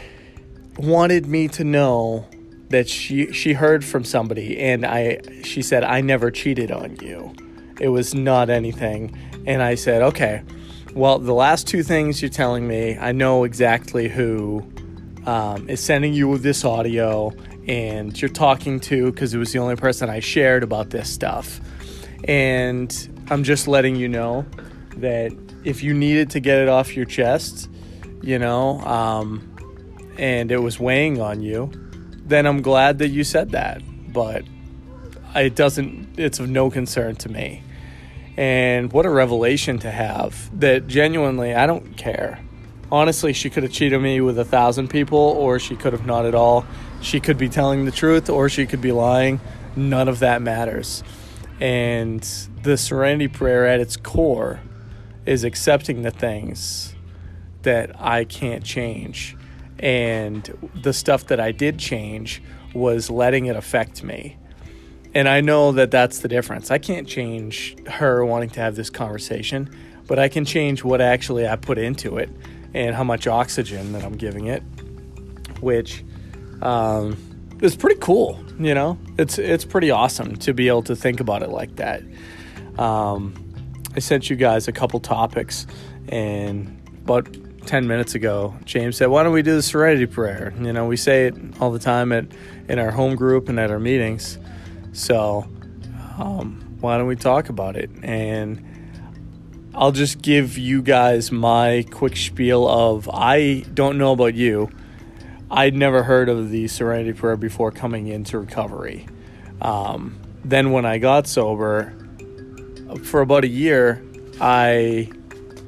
wanted 0.77 1.27
me 1.27 1.49
to 1.49 1.65
know 1.65 2.27
that 2.69 2.89
she 2.89 3.33
she 3.33 3.55
heard 3.55 3.83
from 3.83 4.05
somebody 4.05 4.59
and 4.59 4.85
I 4.85 5.21
she 5.43 5.63
said 5.63 5.83
I 5.83 6.03
never 6.03 6.31
cheated 6.31 6.71
on 6.71 6.97
you. 6.97 7.35
It 7.81 7.89
was 7.89 8.15
not 8.15 8.51
anything. 8.51 9.17
And 9.47 9.63
I 9.63 9.75
said, 9.75 10.03
"Okay. 10.03 10.43
Well, 10.95 11.19
the 11.19 11.33
last 11.33 11.67
two 11.67 11.83
things 11.83 12.21
you're 12.21 12.29
telling 12.31 12.67
me, 12.67 12.99
I 12.99 13.13
know 13.13 13.45
exactly 13.45 14.09
who 14.09 14.67
um, 15.27 15.69
is 15.69 15.81
sending 15.81 16.13
you 16.13 16.37
this 16.39 16.65
audio 16.65 17.33
and 17.69 18.21
you're 18.21 18.31
talking 18.31 18.81
to 18.81 19.13
because 19.13 19.35
it 19.35 19.39
was 19.39 19.53
the 19.53 19.59
only 19.59 19.77
person 19.77 20.09
I 20.09 20.21
shared 20.21 20.63
about 20.63 20.91
this 20.91 21.13
stuff. 21.13 21.61
And 22.25 23.27
I'm 23.31 23.45
just 23.45 23.69
letting 23.69 23.95
you 23.95 24.09
know 24.09 24.47
that 24.97 25.33
if 25.65 25.83
you 25.83 25.93
needed 25.93 26.31
to 26.31 26.41
get 26.41 26.59
it 26.59 26.69
off 26.69 26.97
your 26.97 27.05
chest, 27.05 27.69
you 28.23 28.39
know, 28.39 28.81
um, 28.81 29.55
and 30.19 30.51
it 30.51 30.59
was 30.59 30.81
weighing 30.81 31.21
on 31.21 31.43
you, 31.43 31.71
then 32.25 32.47
I'm 32.47 32.63
glad 32.63 32.99
that 32.99 33.09
you 33.09 33.23
said 33.23 33.51
that. 33.51 33.83
But 34.13 34.45
it 35.37 35.55
doesn't, 35.55 36.19
it's 36.19 36.41
of 36.41 36.49
no 36.49 36.71
concern 36.71 37.17
to 37.17 37.29
me. 37.29 37.63
And 38.39 38.93
what 38.93 39.05
a 39.05 39.11
revelation 39.11 39.79
to 39.81 39.91
have 39.91 40.49
that 40.61 40.87
genuinely, 40.87 41.55
I 41.55 41.67
don't 41.67 41.97
care. 41.97 42.41
Honestly, 42.91 43.35
she 43.35 43.51
could 43.51 43.65
have 43.65 43.73
cheated 43.73 44.01
me 44.01 44.21
with 44.23 44.39
a 44.39 44.45
thousand 44.45 44.89
people, 44.89 45.19
or 45.19 45.59
she 45.59 45.77
could 45.77 45.93
have 45.93 46.07
not 46.07 46.25
at 46.25 46.35
all. 46.35 46.65
She 47.01 47.21
could 47.21 47.39
be 47.39 47.49
telling 47.49 47.85
the 47.85 47.93
truth, 47.93 48.29
or 48.29 48.49
she 48.49 48.67
could 48.67 48.81
be 48.81 48.93
lying. 48.93 49.41
None 49.77 50.09
of 50.09 50.19
that 50.19 50.43
matters. 50.43 51.03
And 51.61 52.23
the 52.63 52.77
serenity 52.77 53.29
prayer 53.29 53.67
at 53.67 53.81
its 53.81 53.97
core 53.97 54.61
is 55.27 55.45
accepting 55.45 56.03
the 56.03 56.11
things 56.11 56.95
that 57.63 57.91
I 58.01 58.25
can't 58.25 58.65
change. 58.65 59.37
And 59.79 60.71
the 60.75 60.93
stuff 60.93 61.27
that 61.27 61.39
I 61.39 61.53
did 61.53 61.79
change 61.79 62.43
was 62.75 63.11
letting 63.11 63.47
it 63.47 63.57
affect 63.57 64.03
me. 64.03 64.37
And 65.15 65.29
I 65.29 65.41
know 65.41 65.73
that 65.73 65.91
that's 65.91 66.19
the 66.19 66.29
difference. 66.29 66.71
I 66.71 66.79
can't 66.79 67.09
change 67.09 67.77
her 67.87 68.25
wanting 68.25 68.51
to 68.51 68.61
have 68.61 68.75
this 68.77 68.91
conversation, 68.91 69.75
but 70.07 70.19
I 70.19 70.29
can 70.29 70.45
change 70.45 70.85
what 70.85 71.01
actually 71.01 71.49
I 71.49 71.57
put 71.57 71.79
into 71.79 72.19
it 72.19 72.31
and 72.75 72.95
how 72.95 73.05
much 73.05 73.27
oxygen 73.27 73.93
that 73.93 74.05
I'm 74.05 74.17
giving 74.17 74.47
it, 74.47 74.63
which 75.61 76.05
um, 76.63 77.17
is 77.61 77.77
pretty 77.77 78.01
cool. 78.01 78.43
You 78.59 78.75
know, 78.75 78.99
it's 79.19 79.39
it's 79.39 79.65
pretty 79.65 79.91
awesome 79.91 80.37
to 80.37 80.53
be 80.53 80.69
able 80.69 80.83
to 80.85 80.97
think 80.97 81.21
about 81.21 81.43
it 81.43 81.51
like 81.51 81.77
that. 81.77 82.03
Um, 82.79 83.35
I 83.95 84.01
sent 84.01 84.31
you 84.31 84.37
guys 84.37 84.69
a 84.69 84.73
couple 84.73 85.01
topics, 85.01 85.67
and 86.09 86.81
about 87.05 87.29
10 87.69 87.87
minutes 87.87 88.15
ago, 88.15 88.57
James 88.65 88.97
said, 88.97 89.07
Why 89.09 89.23
don't 89.23 89.33
we 89.33 89.43
do 89.43 89.55
the 89.55 89.63
serenity 89.63 90.07
prayer? 90.07 90.55
You 90.59 90.73
know, 90.73 90.87
we 90.87 90.97
say 90.97 91.27
it 91.27 91.35
all 91.61 91.71
the 91.71 91.79
time 91.79 92.13
at 92.13 92.27
in 92.69 92.79
our 92.79 92.91
home 92.91 93.15
group 93.15 93.49
and 93.49 93.61
at 93.61 93.71
our 93.71 93.79
meetings. 93.79 94.39
So, 94.93 95.47
um, 96.19 96.77
why 96.81 96.97
don't 96.97 97.07
we 97.07 97.17
talk 97.17 97.51
about 97.51 97.77
it? 97.77 97.91
And 98.03 98.65
I'll 99.75 99.93
just 99.93 100.23
give 100.23 100.57
you 100.57 100.81
guys 100.81 101.31
my 101.31 101.85
quick 101.91 102.17
spiel 102.17 102.67
of 102.67 103.09
I 103.13 103.61
don't 103.75 103.99
know 103.99 104.13
about 104.13 104.35
you. 104.35 104.71
I'd 105.51 105.75
never 105.75 106.03
heard 106.03 106.29
of 106.29 106.51
the 106.51 106.69
serenity 106.69 107.13
prayer 107.13 107.37
before 107.37 107.71
coming 107.71 108.09
into 108.09 108.39
recovery. 108.39 109.07
Um, 109.63 110.19
then, 110.45 110.73
when 110.73 110.85
I 110.85 110.99
got 110.99 111.27
sober, 111.27 111.95
for 113.03 113.21
about 113.21 113.45
a 113.45 113.49
year, 113.49 114.03
I 114.41 115.11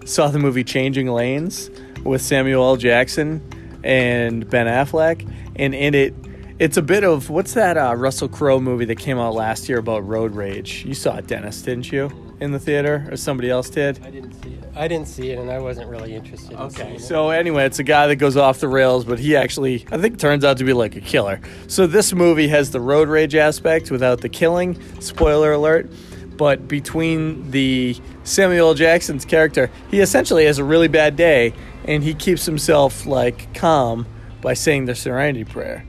saw 0.04 0.28
the 0.28 0.38
movie 0.38 0.64
Changing 0.64 1.08
Lanes 1.08 1.70
with 2.04 2.22
Samuel 2.22 2.62
L. 2.64 2.76
Jackson 2.76 3.42
and 3.82 4.48
Ben 4.48 4.66
Affleck, 4.66 5.28
and 5.56 5.74
in 5.74 5.94
it, 5.94 6.14
it's 6.58 6.76
a 6.76 6.82
bit 6.82 7.04
of 7.04 7.30
what's 7.30 7.54
that 7.54 7.76
uh, 7.76 7.94
Russell 7.94 8.28
Crowe 8.28 8.60
movie 8.60 8.84
that 8.84 8.98
came 8.98 9.18
out 9.18 9.34
last 9.34 9.68
year 9.68 9.78
about 9.78 10.06
road 10.06 10.34
rage? 10.34 10.84
You 10.84 10.94
saw 10.94 11.16
it, 11.16 11.26
Dennis, 11.26 11.62
didn't 11.62 11.90
you? 11.90 12.29
In 12.40 12.52
the 12.52 12.58
theater, 12.58 13.06
or 13.10 13.16
somebody 13.18 13.50
else 13.50 13.68
did? 13.68 14.00
I 14.02 14.10
didn't 14.10 14.32
see 14.42 14.48
it. 14.54 14.64
I 14.74 14.88
didn't 14.88 15.08
see 15.08 15.30
it, 15.30 15.38
and 15.38 15.50
I 15.50 15.58
wasn't 15.58 15.90
really 15.90 16.14
interested. 16.14 16.52
in 16.52 16.70
seeing 16.70 16.86
Okay, 16.88 16.94
it. 16.96 17.00
so 17.02 17.28
anyway, 17.28 17.66
it's 17.66 17.78
a 17.78 17.82
guy 17.84 18.06
that 18.06 18.16
goes 18.16 18.34
off 18.36 18.60
the 18.60 18.68
rails, 18.68 19.04
but 19.04 19.18
he 19.18 19.36
actually, 19.36 19.84
I 19.92 19.98
think, 19.98 20.18
turns 20.18 20.42
out 20.42 20.56
to 20.56 20.64
be 20.64 20.72
like 20.72 20.96
a 20.96 21.02
killer. 21.02 21.40
So 21.66 21.86
this 21.86 22.14
movie 22.14 22.48
has 22.48 22.70
the 22.70 22.80
road 22.80 23.08
rage 23.08 23.34
aspect 23.34 23.90
without 23.90 24.22
the 24.22 24.30
killing. 24.30 24.80
Spoiler 25.00 25.52
alert. 25.52 25.90
But 26.38 26.66
between 26.66 27.50
the 27.50 27.94
Samuel 28.24 28.72
Jackson's 28.72 29.26
character, 29.26 29.70
he 29.90 30.00
essentially 30.00 30.46
has 30.46 30.56
a 30.56 30.64
really 30.64 30.88
bad 30.88 31.14
day, 31.16 31.52
and 31.84 32.02
he 32.02 32.14
keeps 32.14 32.46
himself 32.46 33.04
like 33.04 33.52
calm 33.52 34.06
by 34.40 34.54
saying 34.54 34.86
the 34.86 34.94
Serenity 34.94 35.44
Prayer, 35.44 35.84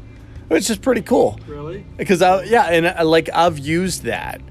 which 0.50 0.70
is 0.70 0.78
pretty 0.78 1.02
cool 1.04 1.40
Really? 1.48 1.86
because 1.96 2.22
I 2.22 2.44
yeah, 2.44 2.64
and 2.66 2.86
I, 2.86 3.04
like 3.04 3.30
I've 3.34 3.58
used 3.60 4.04
that. 4.04 4.42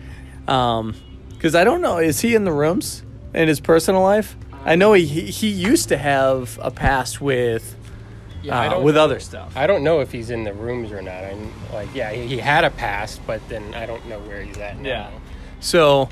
Um, 0.49 0.95
because 1.41 1.55
I 1.55 1.65
don't 1.65 1.81
know, 1.81 1.97
is 1.97 2.21
he 2.21 2.35
in 2.35 2.45
the 2.45 2.53
rooms 2.53 3.03
in 3.33 3.49
his 3.49 3.61
personal 3.61 4.03
life? 4.03 4.37
I 4.67 4.77
know 4.77 4.93
he 4.93 5.07
he, 5.07 5.49
used 5.49 5.89
to 5.89 5.97
have 5.97 6.59
a 6.61 6.71
past 6.71 7.23
with 7.23 7.77
Yeah, 8.43 8.75
uh, 8.75 8.81
with 8.83 8.97
know- 8.97 9.05
other 9.05 9.21
stuff. 9.21 9.57
I 9.57 9.67
don't 9.67 9.83
know 9.83 10.01
if 10.01 10.13
he's 10.13 10.29
in 10.29 10.45
the 10.45 10.53
rooms 10.53 10.93
or 10.93 11.01
not. 11.01 11.25
I'm 11.25 11.51
like, 11.73 11.89
yeah, 11.95 12.13
he, 12.13 12.27
he 12.27 12.37
had 12.37 12.65
a 12.65 12.71
past, 12.71 13.23
but 13.27 13.41
then 13.49 13.73
I 13.73 13.87
don't 13.87 14.07
know 14.07 14.19
where 14.19 14.43
he's 14.43 14.59
at 14.59 14.81
now. 14.81 14.89
Yeah. 14.89 15.11
So, 15.61 16.11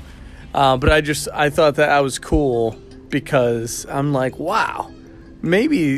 uh, 0.55 0.77
but 0.77 0.91
I 0.91 1.01
just 1.01 1.27
I 1.31 1.51
thought 1.51 1.75
that 1.75 1.89
I 1.89 2.01
was 2.01 2.17
cool 2.17 2.71
because 3.09 3.85
I'm 3.87 4.11
like, 4.11 4.39
wow, 4.39 4.91
maybe 5.43 5.97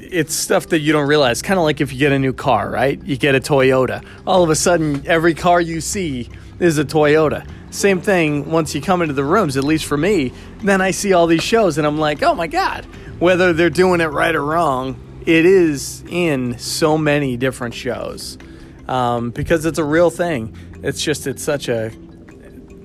it's 0.00 0.34
stuff 0.34 0.66
that 0.66 0.80
you 0.80 0.92
don't 0.92 1.08
realize. 1.08 1.40
Kind 1.40 1.58
of 1.58 1.64
like 1.64 1.80
if 1.80 1.94
you 1.94 1.98
get 1.98 2.12
a 2.12 2.18
new 2.18 2.34
car, 2.34 2.68
right? 2.70 3.02
You 3.02 3.16
get 3.16 3.34
a 3.34 3.40
Toyota. 3.40 4.04
All 4.26 4.44
of 4.44 4.50
a 4.50 4.54
sudden, 4.54 5.02
every 5.06 5.32
car 5.32 5.62
you 5.62 5.80
see 5.80 6.28
is 6.60 6.76
a 6.76 6.84
Toyota. 6.84 7.48
Same 7.76 8.00
thing 8.00 8.50
once 8.50 8.74
you 8.74 8.80
come 8.80 9.02
into 9.02 9.12
the 9.12 9.22
rooms, 9.22 9.58
at 9.58 9.64
least 9.64 9.84
for 9.84 9.98
me. 9.98 10.32
Then 10.62 10.80
I 10.80 10.92
see 10.92 11.12
all 11.12 11.26
these 11.26 11.42
shows 11.42 11.76
and 11.76 11.86
I'm 11.86 11.98
like, 11.98 12.22
oh 12.22 12.34
my 12.34 12.46
God, 12.46 12.86
whether 13.18 13.52
they're 13.52 13.68
doing 13.68 14.00
it 14.00 14.06
right 14.06 14.34
or 14.34 14.42
wrong, 14.42 14.98
it 15.26 15.44
is 15.44 16.02
in 16.08 16.58
so 16.58 16.96
many 16.96 17.36
different 17.36 17.74
shows 17.74 18.38
um, 18.88 19.28
because 19.30 19.66
it's 19.66 19.78
a 19.78 19.84
real 19.84 20.08
thing. 20.08 20.56
It's 20.82 21.02
just, 21.02 21.26
it's 21.26 21.42
such 21.42 21.68
a 21.68 21.92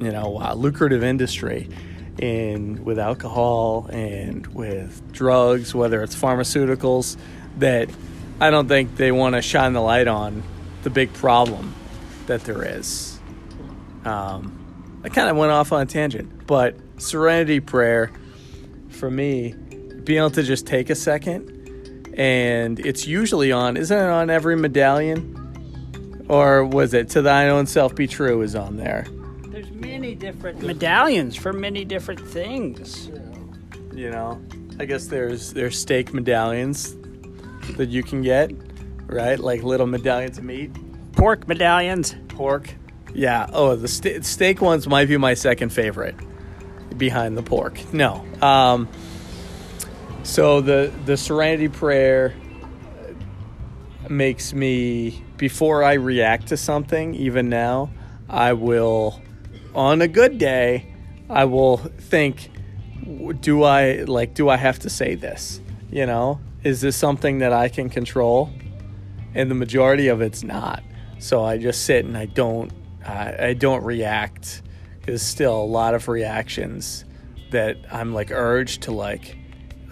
you 0.01 0.11
know 0.11 0.53
lucrative 0.55 1.03
industry 1.03 1.69
in 2.17 2.83
with 2.83 2.99
alcohol 2.99 3.87
and 3.91 4.47
with 4.47 5.13
drugs 5.13 5.73
whether 5.73 6.01
it's 6.01 6.15
pharmaceuticals 6.15 7.17
that 7.59 7.87
i 8.39 8.49
don't 8.49 8.67
think 8.67 8.95
they 8.95 9.11
want 9.11 9.35
to 9.35 9.41
shine 9.41 9.73
the 9.73 9.79
light 9.79 10.07
on 10.07 10.41
the 10.81 10.89
big 10.89 11.13
problem 11.13 11.75
that 12.25 12.43
there 12.45 12.63
is 12.63 13.19
um, 14.05 14.60
i 15.03 15.09
kind 15.09 15.29
of 15.29 15.37
went 15.37 15.51
off 15.51 15.71
on 15.71 15.81
a 15.81 15.85
tangent 15.85 16.45
but 16.47 16.75
serenity 16.97 17.59
prayer 17.59 18.11
for 18.89 19.09
me 19.09 19.53
being 20.03 20.19
able 20.19 20.31
to 20.31 20.43
just 20.43 20.65
take 20.67 20.89
a 20.89 20.95
second 20.95 22.13
and 22.17 22.79
it's 22.85 23.07
usually 23.07 23.51
on 23.51 23.77
isn't 23.77 23.97
it 23.97 24.09
on 24.09 24.29
every 24.29 24.55
medallion? 24.55 25.37
Or 26.27 26.65
was 26.65 26.93
it 26.93 27.09
to 27.09 27.21
thine 27.21 27.49
own 27.49 27.65
self 27.65 27.95
be 27.95 28.07
true 28.07 28.41
is 28.41 28.55
on 28.55 28.77
there? 28.77 29.05
There's 29.47 29.71
many 29.71 30.15
different 30.15 30.61
medallions 30.61 31.35
for 31.35 31.51
many 31.53 31.83
different 31.85 32.19
things. 32.21 33.07
you 33.93 34.09
know 34.09 34.41
i 34.79 34.85
guess 34.85 35.07
there's 35.07 35.51
there's 35.53 35.77
steak 35.77 36.13
medallions 36.13 36.95
that 37.75 37.89
you 37.89 38.01
can 38.03 38.21
get 38.21 38.51
right? 39.11 39.39
Like 39.39 39.61
little 39.63 39.87
medallions 39.87 40.37
of 40.37 40.43
meat. 40.43 40.71
Pork 41.13 41.47
medallions. 41.47 42.15
pork 42.29 42.73
yeah 43.13 43.47
oh 43.53 43.75
the 43.75 43.87
ste 43.87 44.23
steak 44.23 44.61
ones 44.61 44.87
might 44.87 45.07
be 45.07 45.17
my 45.17 45.33
second 45.33 45.69
favorite 45.69 46.15
behind 46.97 47.37
the 47.37 47.43
pork. 47.43 47.93
No. 47.93 48.25
Um, 48.41 48.87
so 50.23 50.61
the 50.61 50.93
the 51.05 51.17
Serenity 51.17 51.67
Prayer 51.67 52.33
makes 54.09 54.53
me 54.53 55.23
before 55.37 55.83
I 55.83 55.93
react 55.93 56.47
to 56.47 56.57
something, 56.57 57.15
even 57.15 57.49
now, 57.49 57.89
I 58.29 58.53
will 58.53 59.21
on 59.73 60.01
a 60.01 60.07
good 60.07 60.37
day, 60.37 60.93
I 61.29 61.45
will 61.45 61.77
think 61.77 62.49
do 63.39 63.63
I 63.63 64.03
like 64.03 64.33
do 64.33 64.49
I 64.49 64.57
have 64.57 64.79
to 64.79 64.89
say 64.89 65.15
this? 65.15 65.61
You 65.89 66.05
know, 66.05 66.39
is 66.63 66.81
this 66.81 66.95
something 66.95 67.39
that 67.39 67.53
I 67.53 67.69
can 67.69 67.89
control? 67.89 68.51
And 69.33 69.49
the 69.49 69.55
majority 69.55 70.09
of 70.09 70.21
it's 70.21 70.43
not. 70.43 70.83
So 71.19 71.43
I 71.43 71.57
just 71.57 71.85
sit 71.85 72.03
and 72.03 72.17
I 72.17 72.25
don't 72.25 72.71
uh, 73.05 73.33
I 73.39 73.53
don't 73.53 73.83
react. 73.83 74.61
There's 75.05 75.21
still 75.21 75.55
a 75.55 75.65
lot 75.65 75.93
of 75.93 76.07
reactions 76.07 77.05
that 77.51 77.77
I'm 77.91 78.13
like 78.13 78.31
urged 78.31 78.83
to 78.83 78.91
like 78.91 79.37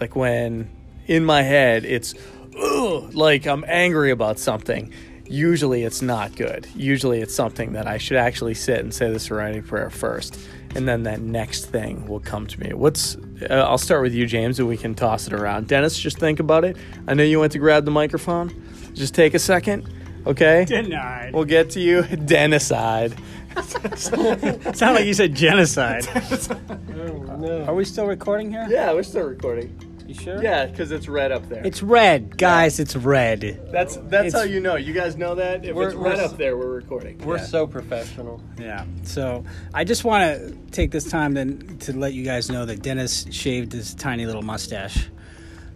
like 0.00 0.16
when 0.16 0.70
in 1.06 1.24
my 1.24 1.42
head 1.42 1.84
it's 1.84 2.14
ugh, 2.58 3.14
like 3.14 3.46
I'm 3.46 3.64
angry 3.66 4.10
about 4.10 4.38
something. 4.38 4.92
Usually 5.26 5.84
it's 5.84 6.02
not 6.02 6.34
good. 6.34 6.66
Usually 6.74 7.20
it's 7.20 7.34
something 7.34 7.74
that 7.74 7.86
I 7.86 7.98
should 7.98 8.16
actually 8.16 8.54
sit 8.54 8.80
and 8.80 8.92
say 8.92 9.12
the 9.12 9.20
serenity 9.20 9.60
prayer 9.60 9.90
first, 9.90 10.38
and 10.74 10.88
then 10.88 11.04
that 11.04 11.20
next 11.20 11.66
thing 11.66 12.08
will 12.08 12.20
come 12.20 12.46
to 12.48 12.60
me. 12.60 12.72
What's 12.72 13.16
uh, 13.48 13.54
I'll 13.54 13.78
start 13.78 14.02
with 14.02 14.12
you, 14.12 14.26
James, 14.26 14.58
and 14.58 14.68
we 14.68 14.76
can 14.76 14.94
toss 14.94 15.26
it 15.26 15.32
around. 15.32 15.68
Dennis, 15.68 15.98
just 15.98 16.18
think 16.18 16.40
about 16.40 16.64
it. 16.64 16.76
I 17.06 17.14
know 17.14 17.22
you 17.22 17.38
went 17.40 17.52
to 17.52 17.58
grab 17.58 17.84
the 17.84 17.90
microphone. 17.90 18.50
Just 18.94 19.14
take 19.14 19.34
a 19.34 19.38
second, 19.38 19.88
okay? 20.26 20.64
Denied. 20.64 21.32
We'll 21.34 21.44
get 21.44 21.70
to 21.70 21.80
you. 21.80 22.02
Dennicide. 22.02 23.18
Sound 24.76 24.94
like 24.94 25.04
you 25.06 25.14
said 25.14 25.34
genocide. 25.34 26.06
Oh, 26.14 27.36
no. 27.38 27.64
Are 27.66 27.74
we 27.74 27.84
still 27.84 28.06
recording 28.06 28.50
here? 28.50 28.66
Yeah, 28.70 28.92
we're 28.92 29.02
still 29.02 29.26
recording. 29.26 29.76
You 30.06 30.14
sure? 30.14 30.42
Yeah, 30.42 30.66
because 30.66 30.90
it's 30.90 31.08
red 31.08 31.30
up 31.30 31.48
there. 31.48 31.64
It's 31.64 31.82
red, 31.84 32.36
guys. 32.36 32.80
It's 32.80 32.96
red. 32.96 33.60
that's 33.70 33.96
that's 33.96 34.28
it's- 34.28 34.32
how 34.32 34.42
you 34.42 34.58
know. 34.60 34.74
You 34.76 34.92
guys 34.92 35.16
know 35.16 35.36
that 35.36 35.64
if 35.64 35.74
We're- 35.74 35.86
it's 35.88 35.94
red 35.96 36.14
we're- 36.16 36.24
up 36.24 36.36
there, 36.36 36.56
we're 36.56 36.66
recording. 36.74 37.18
We're 37.18 37.36
Yeah. 37.38 37.44
so 37.44 37.66
professional. 37.68 38.42
Yeah. 38.58 38.84
So 39.04 39.44
I 39.72 39.84
just 39.84 40.04
want 40.04 40.22
to 40.40 40.56
take 40.72 40.90
this 40.90 41.08
time 41.08 41.34
then 41.34 41.76
to 41.80 41.96
let 41.96 42.12
you 42.12 42.24
guys 42.24 42.50
know 42.50 42.66
that 42.66 42.82
Dennis 42.82 43.26
shaved 43.30 43.72
his 43.72 43.94
tiny 43.94 44.26
little 44.26 44.42
mustache 44.42 45.08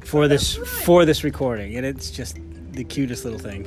for 0.01 0.27
this 0.27 0.57
for 0.57 1.05
this 1.05 1.23
recording, 1.23 1.77
and 1.77 1.87
it's 1.87 2.11
just 2.11 2.37
the 2.73 2.83
cutest 2.85 3.25
little 3.25 3.39
thing. 3.39 3.65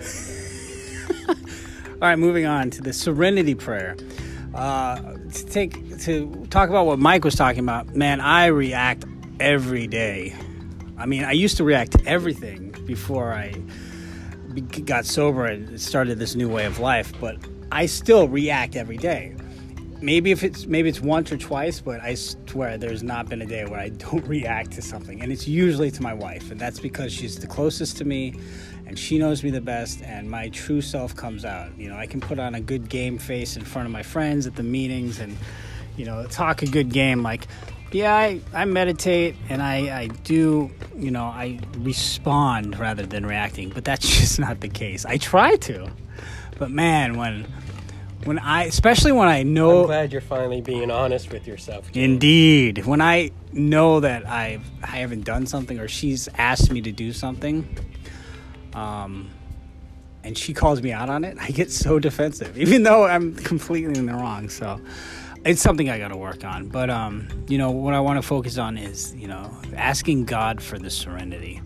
All 1.28 2.08
right, 2.08 2.18
moving 2.18 2.46
on 2.46 2.70
to 2.70 2.82
the 2.82 2.92
Serenity 2.92 3.54
Prayer. 3.54 3.96
Uh, 4.54 5.16
to 5.32 5.46
take 5.46 5.98
to 6.00 6.46
talk 6.50 6.68
about 6.68 6.86
what 6.86 6.98
Mike 6.98 7.24
was 7.24 7.34
talking 7.34 7.60
about, 7.60 7.94
man, 7.94 8.20
I 8.20 8.46
react 8.46 9.04
every 9.40 9.86
day. 9.86 10.34
I 10.96 11.06
mean, 11.06 11.24
I 11.24 11.32
used 11.32 11.56
to 11.56 11.64
react 11.64 11.92
to 11.92 12.06
everything 12.06 12.70
before 12.86 13.32
I 13.32 13.54
got 14.84 15.06
sober 15.06 15.46
and 15.46 15.80
started 15.80 16.18
this 16.18 16.34
new 16.34 16.48
way 16.48 16.66
of 16.66 16.78
life, 16.78 17.12
but 17.20 17.36
I 17.72 17.86
still 17.86 18.28
react 18.28 18.76
every 18.76 18.96
day. 18.96 19.34
Maybe 20.00 20.30
if 20.30 20.42
it's 20.42 20.66
maybe 20.66 20.88
it's 20.88 21.00
once 21.00 21.32
or 21.32 21.36
twice, 21.36 21.80
but 21.80 22.00
I 22.00 22.14
swear 22.14 22.76
there's 22.76 23.02
not 23.02 23.28
been 23.28 23.40
a 23.42 23.46
day 23.46 23.64
where 23.64 23.80
I 23.80 23.88
don't 24.10 24.26
react 24.26 24.72
to 24.72 24.82
something, 24.82 25.20
and 25.22 25.32
it's 25.32 25.48
usually 25.48 25.90
to 25.92 26.02
my 26.02 26.14
wife, 26.14 26.50
and 26.50 26.60
that's 26.60 26.80
because 26.80 27.12
she's 27.12 27.38
the 27.38 27.46
closest 27.46 27.96
to 27.98 28.04
me, 28.04 28.34
and 28.86 28.98
she 28.98 29.18
knows 29.18 29.42
me 29.42 29.50
the 29.50 29.60
best, 29.60 30.02
and 30.02 30.30
my 30.30 30.48
true 30.50 30.80
self 30.80 31.14
comes 31.16 31.44
out. 31.44 31.76
You 31.78 31.88
know, 31.88 31.96
I 31.96 32.06
can 32.06 32.20
put 32.20 32.38
on 32.38 32.54
a 32.54 32.60
good 32.60 32.88
game 32.88 33.18
face 33.18 33.56
in 33.56 33.64
front 33.64 33.86
of 33.86 33.92
my 33.92 34.02
friends 34.02 34.46
at 34.46 34.56
the 34.56 34.62
meetings, 34.62 35.20
and 35.20 35.36
you 35.96 36.04
know, 36.04 36.26
talk 36.26 36.62
a 36.62 36.66
good 36.66 36.90
game 36.90 37.22
like. 37.22 37.46
Yeah, 37.92 38.12
I, 38.12 38.40
I 38.52 38.64
meditate 38.64 39.36
and 39.48 39.62
I, 39.62 40.00
I 40.00 40.06
do, 40.08 40.68
you 40.96 41.12
know, 41.12 41.26
I 41.26 41.60
respond 41.78 42.76
rather 42.80 43.06
than 43.06 43.24
reacting, 43.24 43.68
but 43.68 43.84
that's 43.84 44.08
just 44.20 44.40
not 44.40 44.58
the 44.58 44.68
case. 44.68 45.06
I 45.06 45.16
try 45.16 45.54
to. 45.54 45.88
But 46.58 46.72
man, 46.72 47.16
when 47.16 47.46
when 48.24 48.38
I 48.38 48.64
especially 48.64 49.12
when 49.12 49.28
I 49.28 49.42
know. 49.42 49.80
I'm 49.82 49.86
glad 49.86 50.12
you're 50.12 50.20
finally 50.20 50.60
being 50.60 50.90
honest 50.90 51.30
with 51.30 51.46
yourself. 51.46 51.90
Jim. 51.92 52.04
Indeed. 52.04 52.86
When 52.86 53.00
I 53.00 53.30
know 53.52 54.00
that 54.00 54.26
I've 54.28 54.68
I 54.82 54.96
haven't 54.98 55.24
done 55.24 55.46
something 55.46 55.78
or 55.78 55.88
she's 55.88 56.28
asked 56.38 56.70
me 56.70 56.80
to 56.82 56.92
do 56.92 57.12
something, 57.12 57.66
um, 58.74 59.30
and 60.22 60.36
she 60.36 60.54
calls 60.54 60.82
me 60.82 60.92
out 60.92 61.08
on 61.08 61.24
it, 61.24 61.36
I 61.40 61.50
get 61.50 61.70
so 61.70 61.98
defensive, 61.98 62.56
even 62.64 62.82
though 62.82 63.04
I'm 63.04 63.34
completely 63.34 63.98
in 63.98 64.06
the 64.06 64.14
wrong. 64.14 64.48
So 64.48 64.80
it's 65.44 65.60
something 65.60 65.90
I 65.90 65.98
got 65.98 66.08
to 66.08 66.16
work 66.16 66.44
on. 66.44 66.68
But 66.68 66.90
um, 66.90 67.28
you 67.48 67.58
know 67.58 67.70
what 67.70 67.94
I 67.94 68.00
want 68.00 68.18
to 68.18 68.26
focus 68.26 68.58
on 68.58 68.78
is 68.78 69.14
you 69.14 69.28
know 69.28 69.56
asking 69.76 70.24
God 70.24 70.62
for 70.62 70.78
the 70.78 70.90
serenity, 70.90 71.60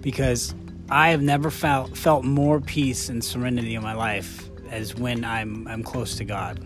because 0.00 0.54
I 0.90 1.10
have 1.10 1.22
never 1.22 1.50
felt 1.50 1.96
felt 1.96 2.24
more 2.24 2.60
peace 2.60 3.08
and 3.08 3.22
serenity 3.22 3.74
in 3.74 3.82
my 3.82 3.94
life 3.94 4.48
as 4.70 4.94
when 4.94 5.24
I'm 5.24 5.66
I'm 5.68 5.82
close 5.82 6.16
to 6.16 6.24
God. 6.24 6.64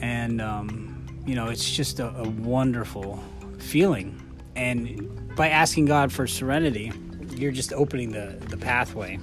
And 0.00 0.40
um, 0.40 1.06
you 1.26 1.34
know 1.34 1.48
it's 1.48 1.70
just 1.70 2.00
a, 2.00 2.08
a 2.16 2.28
wonderful 2.28 3.22
feeling. 3.58 4.22
And 4.56 5.34
by 5.36 5.50
asking 5.50 5.84
god 5.84 6.12
for 6.12 6.26
serenity 6.26 6.92
you're 7.38 7.52
just 7.52 7.72
opening 7.72 8.10
the, 8.10 8.36
the 8.48 8.56
pathway 8.56 9.18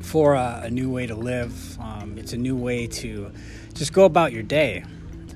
for 0.00 0.34
a, 0.34 0.62
a 0.64 0.70
new 0.70 0.90
way 0.90 1.06
to 1.06 1.14
live. 1.14 1.78
Um, 1.78 2.16
it's 2.18 2.32
a 2.32 2.36
new 2.36 2.56
way 2.56 2.86
to 2.86 3.30
just 3.74 3.92
go 3.92 4.04
about 4.04 4.32
your 4.32 4.42
day. 4.42 4.84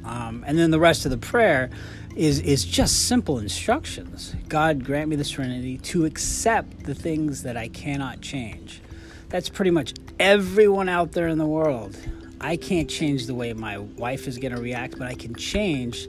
Um, 0.04 0.44
and 0.46 0.58
then 0.58 0.70
the 0.70 0.80
rest 0.80 1.04
of 1.04 1.10
the 1.10 1.18
prayer 1.18 1.70
is 2.16 2.38
is 2.40 2.64
just 2.64 3.08
simple 3.08 3.38
instructions. 3.38 4.34
God 4.48 4.84
grant 4.84 5.08
me 5.08 5.16
the 5.16 5.24
serenity 5.24 5.78
to 5.78 6.04
accept 6.04 6.84
the 6.84 6.94
things 6.94 7.42
that 7.42 7.56
i 7.56 7.68
cannot 7.68 8.20
change 8.20 8.80
that's 9.28 9.48
pretty 9.48 9.70
much 9.70 9.94
everyone 10.18 10.88
out 10.88 11.12
there 11.12 11.28
in 11.28 11.38
the 11.38 11.46
world. 11.46 11.96
I 12.40 12.56
can't 12.56 12.90
change 12.90 13.26
the 13.26 13.34
way 13.34 13.52
my 13.52 13.78
wife 13.78 14.28
is 14.28 14.38
going 14.38 14.54
to 14.54 14.60
react, 14.60 14.98
but 14.98 15.08
I 15.08 15.14
can 15.14 15.34
change 15.34 16.08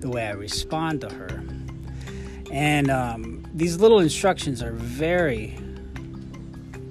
the 0.00 0.08
way 0.08 0.26
I 0.26 0.32
respond 0.32 1.02
to 1.02 1.08
her. 1.12 1.44
And 2.50 2.90
um, 2.90 3.44
these 3.54 3.78
little 3.78 4.00
instructions 4.00 4.62
are 4.62 4.72
very, 4.72 5.56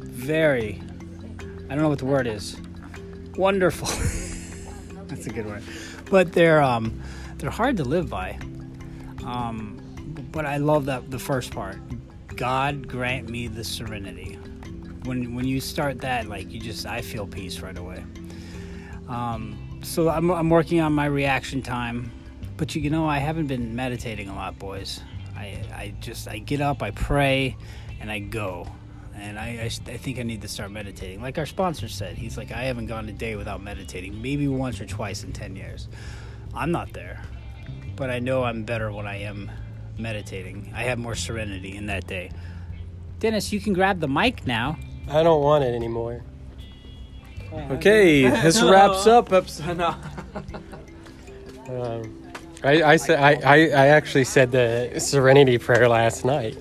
very, 0.02 0.82
I 1.66 1.70
don't 1.70 1.82
know 1.82 1.90
what 1.90 2.00
the 2.00 2.06
word 2.06 2.28
is, 2.28 2.58
wonderful. 3.36 3.88
That's 5.08 5.28
a 5.28 5.30
good 5.30 5.46
word. 5.46 5.64
But 6.10 6.34
they're, 6.34 6.62
um, 6.62 7.02
they're 7.38 7.50
hard 7.50 7.78
to 7.78 7.84
live 7.84 8.10
by. 8.10 8.40
Um, 9.26 9.82
but 10.32 10.46
I 10.46 10.58
love 10.58 10.86
that 10.86 11.10
the 11.12 11.20
first 11.20 11.52
part. 11.52 11.78
God 12.36 12.88
grant 12.88 13.30
me 13.30 13.48
the 13.48 13.64
serenity 13.64 14.35
when 15.06 15.36
when 15.36 15.46
you 15.46 15.60
start 15.60 16.00
that 16.00 16.28
like 16.28 16.52
you 16.52 16.60
just 16.60 16.86
i 16.86 17.02
feel 17.02 17.28
peace 17.28 17.60
right 17.60 17.78
away. 17.78 18.04
Um, 19.08 19.80
so 19.84 20.10
I'm, 20.10 20.32
I'm 20.32 20.50
working 20.50 20.82
on 20.82 20.94
my 20.94 21.06
reaction 21.06 21.62
time 21.62 22.12
but 22.58 22.74
you, 22.76 22.82
you 22.82 22.90
know 22.90 23.08
i 23.08 23.18
haven't 23.18 23.48
been 23.48 23.76
meditating 23.76 24.30
a 24.30 24.36
lot 24.36 24.58
boys. 24.58 25.02
I 25.36 25.62
i 25.74 25.94
just 26.00 26.28
i 26.28 26.38
get 26.40 26.62
up 26.62 26.82
i 26.82 26.92
pray 26.92 27.56
and 28.00 28.12
i 28.12 28.20
go. 28.20 28.68
And 29.16 29.40
I, 29.40 29.48
I, 29.48 29.94
I 29.94 29.98
think 29.98 30.20
i 30.20 30.24
need 30.24 30.42
to 30.42 30.48
start 30.48 30.72
meditating. 30.72 31.22
Like 31.22 31.38
our 31.38 31.46
sponsor 31.46 31.88
said 31.88 32.18
he's 32.18 32.38
like 32.38 32.52
i 32.52 32.64
haven't 32.64 32.88
gone 32.88 33.08
a 33.10 33.14
day 33.14 33.36
without 33.36 33.62
meditating 33.62 34.22
maybe 34.22 34.48
once 34.48 34.82
or 34.82 34.86
twice 34.86 35.24
in 35.24 35.34
10 35.34 35.56
years. 35.56 35.88
I'm 36.54 36.72
not 36.72 36.94
there 36.94 37.22
but 37.96 38.10
i 38.10 38.20
know 38.20 38.44
i'm 38.44 38.64
better 38.64 38.92
when 38.92 39.08
i 39.08 39.18
am 39.18 39.50
meditating. 39.98 40.72
I 40.76 40.84
have 40.84 41.00
more 41.00 41.16
serenity 41.16 41.78
in 41.78 41.86
that 41.86 42.06
day. 42.08 42.32
Dennis 43.20 43.54
you 43.54 43.60
can 43.60 43.74
grab 43.74 44.00
the 44.00 44.08
mic 44.08 44.46
now 44.46 44.78
I 45.10 45.24
don't 45.24 45.42
want 45.42 45.64
it 45.64 45.74
anymore. 45.76 46.22
Okay, 47.72 48.28
this 48.42 48.62
wraps 48.62 49.08
up 49.08 49.32
episode. 49.32 49.78
No. 51.68 51.84
Um, 51.84 52.32
I, 52.64 52.84
I, 52.84 52.96
said, 52.96 53.20
I, 53.20 53.32
I, 53.44 53.56
I 53.70 53.88
actually 53.88 54.24
said 54.24 54.52
the 54.52 55.00
Serenity 55.00 55.58
Prayer 55.58 55.90
last 55.90 56.24
night. 56.26 56.54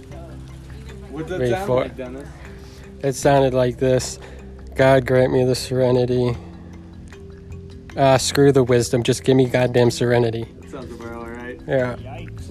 What 1.10 1.26
does 1.26 1.40
it 1.40 1.50
sound 1.50 1.62
Before- 1.62 1.82
like, 1.82 1.96
Dennis? 1.96 2.28
It 3.02 3.12
sounded 3.14 3.52
like 3.52 3.76
this 3.76 4.18
God 4.74 5.06
grant 5.06 5.30
me 5.30 5.44
the 5.44 5.54
serenity. 5.54 6.34
Ah, 7.98 8.16
screw 8.16 8.50
the 8.50 8.64
wisdom. 8.64 9.02
Just 9.02 9.24
give 9.24 9.36
me 9.36 9.46
goddamn 9.46 9.90
serenity. 9.90 10.48
Sounds 10.68 10.90
about 10.92 11.14
all 11.14 11.28
right. 11.28 11.60
Yeah. 11.68 11.96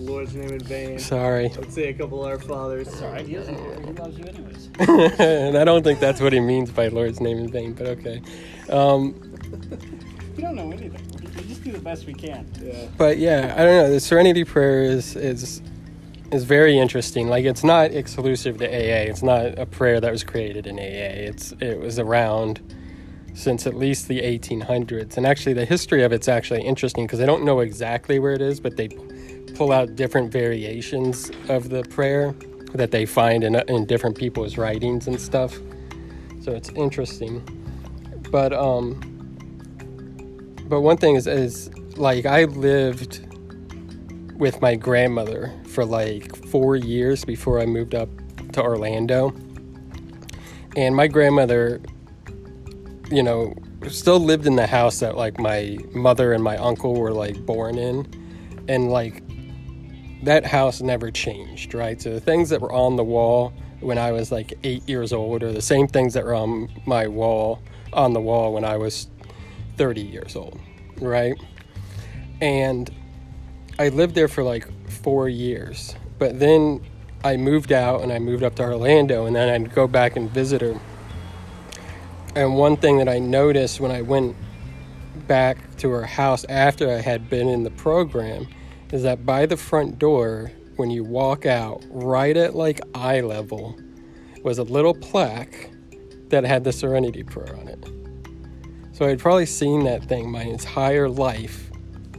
Yikes. 0.03 0.05
The 0.05 0.11
Lord's 0.11 0.35
name 0.35 0.49
in 0.49 0.59
vain. 0.59 0.99
Sorry. 0.99 1.49
Let's 1.49 1.73
say 1.73 1.89
a 1.89 1.93
couple 1.93 2.23
of 2.23 2.31
Our 2.31 2.39
Fathers. 2.39 2.93
Sorry, 2.93 3.23
he 3.25 3.33
doesn't 3.33 3.55
care. 3.55 3.81
He 3.81 3.91
loves 3.93 4.17
you 4.17 4.25
anyways. 4.25 4.69
and 5.19 5.57
I 5.57 5.63
don't 5.63 5.83
think 5.83 5.99
that's 5.99 6.21
what 6.21 6.33
he 6.33 6.39
means 6.39 6.71
by 6.71 6.87
Lord's 6.87 7.19
name 7.19 7.37
in 7.37 7.49
vain, 7.49 7.73
but 7.73 7.87
okay. 7.87 8.21
Um, 8.69 9.15
We 10.35 10.41
don't 10.41 10.55
know 10.55 10.71
anything. 10.71 10.99
We 11.35 11.43
just 11.43 11.63
do 11.63 11.71
the 11.71 11.79
best 11.79 12.05
we 12.05 12.13
can. 12.13 12.47
Yeah. 12.61 12.87
but 12.97 13.17
yeah, 13.17 13.53
I 13.55 13.63
don't 13.63 13.83
know. 13.83 13.91
The 13.91 13.99
Serenity 13.99 14.43
Prayer 14.43 14.83
is 14.83 15.15
is 15.15 15.61
is 16.31 16.43
very 16.43 16.79
interesting. 16.79 17.27
Like 17.27 17.45
it's 17.45 17.63
not 17.63 17.91
exclusive 17.91 18.57
to 18.57 18.67
AA. 18.67 19.09
It's 19.09 19.21
not 19.21 19.59
a 19.59 19.65
prayer 19.65 20.01
that 20.01 20.11
was 20.11 20.23
created 20.23 20.65
in 20.65 20.79
AA. 20.79 21.29
It's 21.29 21.51
it 21.59 21.79
was 21.79 21.99
around 21.99 22.61
since 23.35 23.65
at 23.65 23.75
least 23.75 24.07
the 24.07 24.21
1800s. 24.21 25.17
And 25.17 25.25
actually, 25.25 25.53
the 25.53 25.65
history 25.65 26.03
of 26.03 26.11
it's 26.11 26.27
actually 26.27 26.61
interesting 26.61 27.05
because 27.05 27.19
I 27.19 27.25
don't 27.25 27.43
know 27.43 27.59
exactly 27.59 28.19
where 28.19 28.33
it 28.33 28.41
is, 28.41 28.59
but 28.59 28.77
they 28.77 28.89
pull 29.55 29.71
out 29.71 29.95
different 29.95 30.31
variations 30.31 31.31
of 31.49 31.69
the 31.69 31.83
prayer 31.83 32.33
that 32.73 32.91
they 32.91 33.05
find 33.05 33.43
in, 33.43 33.55
in 33.69 33.85
different 33.85 34.17
people's 34.17 34.57
writings 34.57 35.07
and 35.07 35.19
stuff. 35.19 35.57
So 36.41 36.51
it's 36.51 36.69
interesting. 36.69 37.41
But 38.31 38.51
um, 38.51 38.99
but 40.67 40.81
one 40.81 40.97
thing 40.97 41.15
is 41.15 41.27
is 41.27 41.69
like 41.97 42.25
I 42.25 42.45
lived 42.45 43.25
with 44.35 44.61
my 44.61 44.75
grandmother 44.75 45.53
for 45.67 45.85
like 45.85 46.35
four 46.47 46.75
years 46.75 47.23
before 47.23 47.59
I 47.59 47.65
moved 47.65 47.95
up 47.95 48.09
to 48.53 48.61
Orlando. 48.61 49.33
And 50.75 50.95
my 50.95 51.07
grandmother, 51.07 51.81
you 53.09 53.21
know, 53.21 53.53
still 53.87 54.19
lived 54.19 54.47
in 54.47 54.55
the 54.55 54.67
house 54.67 54.99
that 54.99 55.15
like 55.15 55.39
my 55.39 55.77
mother 55.93 56.33
and 56.33 56.43
my 56.43 56.57
uncle 56.57 56.95
were 56.95 57.11
like 57.11 57.45
born 57.45 57.77
in. 57.77 58.07
And 58.67 58.89
like 58.91 59.22
that 60.25 60.45
house 60.45 60.81
never 60.81 61.11
changed, 61.11 61.73
right? 61.73 62.01
So 62.01 62.11
the 62.11 62.19
things 62.19 62.49
that 62.49 62.61
were 62.61 62.71
on 62.71 62.95
the 62.95 63.03
wall 63.03 63.53
when 63.79 63.97
I 63.97 64.11
was 64.11 64.31
like 64.31 64.53
eight 64.63 64.87
years 64.87 65.11
old 65.11 65.43
are 65.43 65.51
the 65.51 65.61
same 65.61 65.87
things 65.87 66.13
that 66.13 66.23
were 66.23 66.35
on 66.35 66.69
my 66.85 67.07
wall, 67.07 67.61
on 67.91 68.13
the 68.13 68.21
wall 68.21 68.53
when 68.53 68.63
I 68.63 68.77
was 68.77 69.07
30 69.77 70.01
years 70.01 70.35
old, 70.35 70.59
right? 70.99 71.35
And 72.41 72.89
I 73.77 73.89
lived 73.89 74.15
there 74.15 74.27
for 74.27 74.43
like 74.43 74.67
four 74.89 75.27
years. 75.27 75.95
But 76.19 76.39
then 76.39 76.81
I 77.23 77.37
moved 77.37 77.71
out 77.71 78.01
and 78.01 78.11
I 78.11 78.19
moved 78.19 78.43
up 78.43 78.55
to 78.55 78.63
Orlando, 78.63 79.25
and 79.25 79.35
then 79.35 79.49
I'd 79.49 79.73
go 79.73 79.87
back 79.87 80.15
and 80.15 80.29
visit 80.29 80.61
her. 80.61 80.79
And 82.35 82.55
one 82.55 82.77
thing 82.77 82.97
that 82.97 83.09
I 83.09 83.19
noticed 83.19 83.79
when 83.79 83.91
I 83.91 84.01
went 84.01 84.35
back 85.27 85.77
to 85.77 85.89
her 85.91 86.05
house 86.05 86.45
after 86.49 86.89
I 86.89 87.01
had 87.01 87.29
been 87.29 87.47
in 87.47 87.63
the 87.63 87.71
program 87.71 88.47
is 88.93 89.01
that 89.01 89.25
by 89.25 89.47
the 89.47 89.57
front 89.57 89.97
door, 89.97 90.51
when 90.75 90.91
you 90.91 91.03
walk 91.03 91.47
out, 91.47 91.83
right 91.89 92.37
at 92.37 92.55
like 92.55 92.79
eye 92.93 93.21
level, 93.21 93.75
was 94.43 94.59
a 94.59 94.63
little 94.63 94.93
plaque 94.93 95.71
that 96.29 96.43
had 96.43 96.63
the 96.63 96.71
Serenity 96.71 97.23
Prayer 97.23 97.55
on 97.57 97.67
it. 97.67 97.89
So 98.91 99.07
I'd 99.07 99.17
probably 99.17 99.47
seen 99.47 99.83
that 99.85 100.03
thing 100.05 100.29
my 100.29 100.43
entire 100.43 101.09
life 101.09 101.71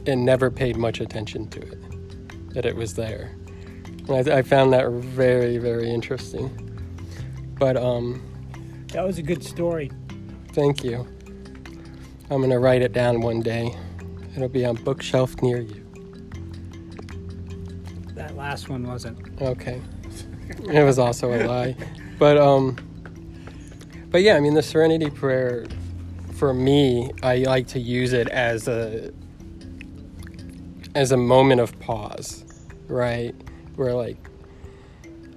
and 0.05 0.25
never 0.25 0.51
paid 0.51 0.75
much 0.75 0.99
attention 0.99 1.47
to 1.47 1.61
it, 1.61 2.53
that 2.53 2.65
it 2.65 2.75
was 2.75 2.93
there. 2.95 3.33
And 4.09 4.29
I, 4.29 4.39
I 4.39 4.41
found 4.41 4.73
that 4.73 4.85
very, 4.89 5.57
very 5.57 5.89
interesting. 5.89 6.49
But 7.57 7.77
um, 7.77 8.21
That 8.89 9.05
was 9.05 9.17
a 9.17 9.23
good 9.23 9.45
story. 9.45 9.91
thank 10.51 10.83
you. 10.83 11.07
I'm 12.29 12.41
gonna 12.41 12.59
write 12.59 12.81
it 12.81 12.91
down 12.91 13.21
one 13.21 13.39
day. 13.39 13.73
It'll 14.35 14.49
be 14.49 14.65
on 14.65 14.75
bookshelf 14.75 15.41
near 15.41 15.61
you. 15.61 15.84
Last 18.35 18.69
one 18.69 18.85
wasn't. 18.85 19.41
Okay. 19.41 19.81
It 20.71 20.83
was 20.83 20.99
also 20.99 21.33
a 21.33 21.47
lie. 21.47 21.75
But 22.19 22.37
um 22.37 22.77
but 24.09 24.21
yeah, 24.21 24.35
I 24.35 24.39
mean 24.39 24.53
the 24.53 24.63
serenity 24.63 25.09
prayer 25.09 25.65
for 26.35 26.53
me, 26.53 27.11
I 27.23 27.37
like 27.37 27.67
to 27.67 27.79
use 27.79 28.13
it 28.13 28.27
as 28.29 28.67
a 28.67 29.11
as 30.95 31.11
a 31.11 31.17
moment 31.17 31.61
of 31.61 31.77
pause, 31.79 32.45
right? 32.87 33.35
Where 33.75 33.93
like 33.93 34.17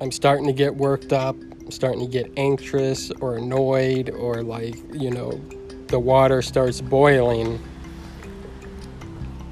I'm 0.01 0.13
starting 0.13 0.47
to 0.47 0.53
get 0.53 0.77
worked 0.77 1.13
up, 1.13 1.37
I'm 1.37 1.71
starting 1.71 2.01
to 2.01 2.07
get 2.07 2.33
anxious 2.37 3.11
or 3.21 3.37
annoyed 3.37 4.11
or 4.11 4.43
like, 4.43 4.77
you 4.93 5.11
know, 5.11 5.41
the 5.89 5.99
water 5.99 6.43
starts 6.43 6.81
boiling 6.81 7.61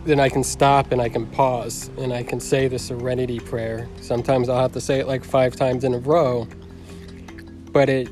then 0.07 0.21
I 0.21 0.29
can 0.29 0.45
stop 0.45 0.92
and 0.92 1.01
I 1.03 1.09
can 1.09 1.27
pause 1.27 1.90
and 1.99 2.12
I 2.12 2.23
can 2.23 2.38
say 2.38 2.69
the 2.69 2.79
serenity 2.79 3.40
prayer. 3.40 3.88
Sometimes 4.01 4.49
I'll 4.49 4.61
have 4.61 4.73
to 4.73 4.81
say 4.81 5.01
it 5.01 5.09
like 5.09 5.25
five 5.25 5.57
times 5.57 5.83
in 5.83 5.95
a 5.95 5.99
row, 5.99 6.47
but 7.73 7.88
it 7.88 8.09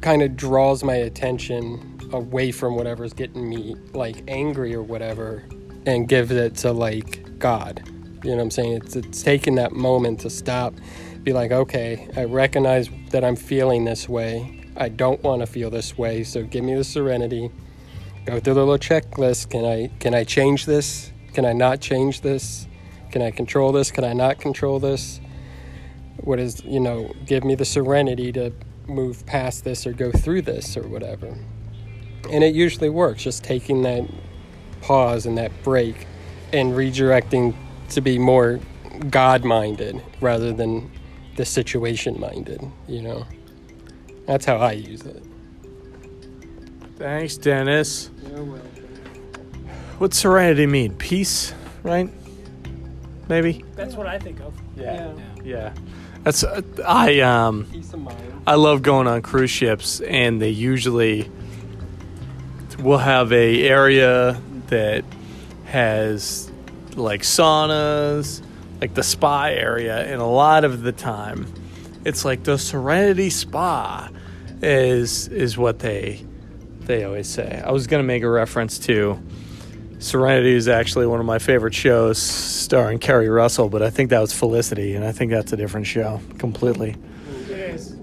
kind 0.00 0.22
of 0.22 0.34
draws 0.34 0.82
my 0.82 0.94
attention 0.94 2.00
away 2.12 2.50
from 2.50 2.74
whatever's 2.74 3.12
getting 3.12 3.48
me 3.48 3.76
like 3.92 4.22
angry 4.28 4.74
or 4.74 4.82
whatever 4.82 5.44
and 5.84 6.08
gives 6.08 6.30
it 6.30 6.56
to 6.56 6.72
like 6.72 7.38
God. 7.38 7.82
You 8.24 8.30
know 8.30 8.36
what 8.36 8.42
I'm 8.44 8.50
saying? 8.50 8.72
It's, 8.72 8.96
it's 8.96 9.22
taking 9.22 9.56
that 9.56 9.72
moment 9.72 10.20
to 10.20 10.30
stop, 10.30 10.74
be 11.22 11.34
like, 11.34 11.52
okay, 11.52 12.08
I 12.16 12.24
recognize 12.24 12.88
that 13.10 13.24
I'm 13.24 13.36
feeling 13.36 13.84
this 13.84 14.08
way. 14.08 14.64
I 14.76 14.88
don't 14.88 15.22
want 15.22 15.40
to 15.40 15.46
feel 15.46 15.68
this 15.68 15.98
way, 15.98 16.24
so 16.24 16.44
give 16.44 16.64
me 16.64 16.74
the 16.74 16.84
serenity 16.84 17.50
go 18.28 18.40
through 18.40 18.54
the 18.54 18.66
little 18.66 18.78
checklist. 18.78 19.50
Can 19.50 19.64
I 19.64 19.88
can 19.98 20.14
I 20.14 20.24
change 20.24 20.66
this? 20.66 21.12
Can 21.32 21.44
I 21.44 21.52
not 21.52 21.80
change 21.80 22.20
this? 22.20 22.66
Can 23.10 23.22
I 23.22 23.30
control 23.30 23.72
this? 23.72 23.90
Can 23.90 24.04
I 24.04 24.12
not 24.12 24.38
control 24.38 24.78
this? 24.78 25.20
What 26.18 26.38
is 26.38 26.62
you 26.64 26.80
know, 26.80 27.12
give 27.24 27.44
me 27.44 27.54
the 27.54 27.64
serenity 27.64 28.32
to 28.32 28.52
move 28.86 29.24
past 29.26 29.64
this 29.64 29.86
or 29.86 29.92
go 29.92 30.12
through 30.12 30.42
this 30.42 30.76
or 30.76 30.86
whatever. 30.86 31.38
And 32.30 32.44
it 32.44 32.54
usually 32.54 32.90
works, 32.90 33.22
just 33.22 33.44
taking 33.44 33.82
that 33.82 34.04
pause 34.82 35.24
and 35.24 35.38
that 35.38 35.52
break 35.62 36.06
and 36.52 36.72
redirecting 36.72 37.54
to 37.90 38.00
be 38.00 38.18
more 38.18 38.60
God 39.08 39.44
minded 39.44 40.02
rather 40.20 40.52
than 40.52 40.90
the 41.36 41.44
situation 41.44 42.18
minded, 42.20 42.60
you 42.86 43.00
know. 43.00 43.26
That's 44.26 44.44
how 44.44 44.56
I 44.56 44.72
use 44.72 45.02
it. 45.02 45.22
Thanks, 46.98 47.36
Dennis. 47.36 48.10
What's 49.98 50.18
serenity 50.18 50.66
mean? 50.66 50.96
Peace, 50.96 51.54
right? 51.84 52.10
Maybe. 53.28 53.64
That's 53.76 53.94
what 53.94 54.08
I 54.08 54.18
think 54.18 54.40
of. 54.40 54.52
Yeah. 54.76 55.14
Yeah. 55.44 55.74
That's 56.24 56.42
uh, 56.42 56.60
I 56.84 57.20
um 57.20 57.66
Peace 57.70 57.92
of 57.92 58.00
mind. 58.00 58.42
I 58.46 58.56
love 58.56 58.82
going 58.82 59.06
on 59.06 59.22
cruise 59.22 59.50
ships, 59.50 60.00
and 60.00 60.42
they 60.42 60.50
usually 60.50 61.30
will 62.80 62.98
have 62.98 63.32
a 63.32 63.68
area 63.68 64.40
that 64.66 65.04
has 65.66 66.50
like 66.96 67.22
saunas, 67.22 68.42
like 68.80 68.94
the 68.94 69.04
spa 69.04 69.44
area, 69.44 69.98
and 70.04 70.20
a 70.20 70.26
lot 70.26 70.64
of 70.64 70.82
the 70.82 70.92
time, 70.92 71.46
it's 72.04 72.24
like 72.24 72.42
the 72.42 72.58
Serenity 72.58 73.30
Spa 73.30 74.08
is 74.62 75.28
is 75.28 75.56
what 75.56 75.78
they 75.78 76.24
they 76.88 77.04
always 77.04 77.28
say. 77.28 77.62
I 77.64 77.70
was 77.70 77.86
gonna 77.86 78.02
make 78.02 78.22
a 78.24 78.28
reference 78.28 78.78
to 78.80 79.18
Serenity 80.00 80.52
is 80.54 80.68
actually 80.68 81.06
one 81.06 81.18
of 81.20 81.26
my 81.26 81.38
favorite 81.38 81.74
shows 81.74 82.18
starring 82.18 82.98
Keri 82.98 83.28
Russell, 83.28 83.68
but 83.68 83.82
I 83.82 83.90
think 83.90 84.10
that 84.10 84.20
was 84.20 84.32
Felicity, 84.32 84.94
and 84.94 85.04
I 85.04 85.10
think 85.12 85.30
that's 85.32 85.52
a 85.52 85.56
different 85.56 85.86
show 85.86 86.20
completely. 86.38 86.96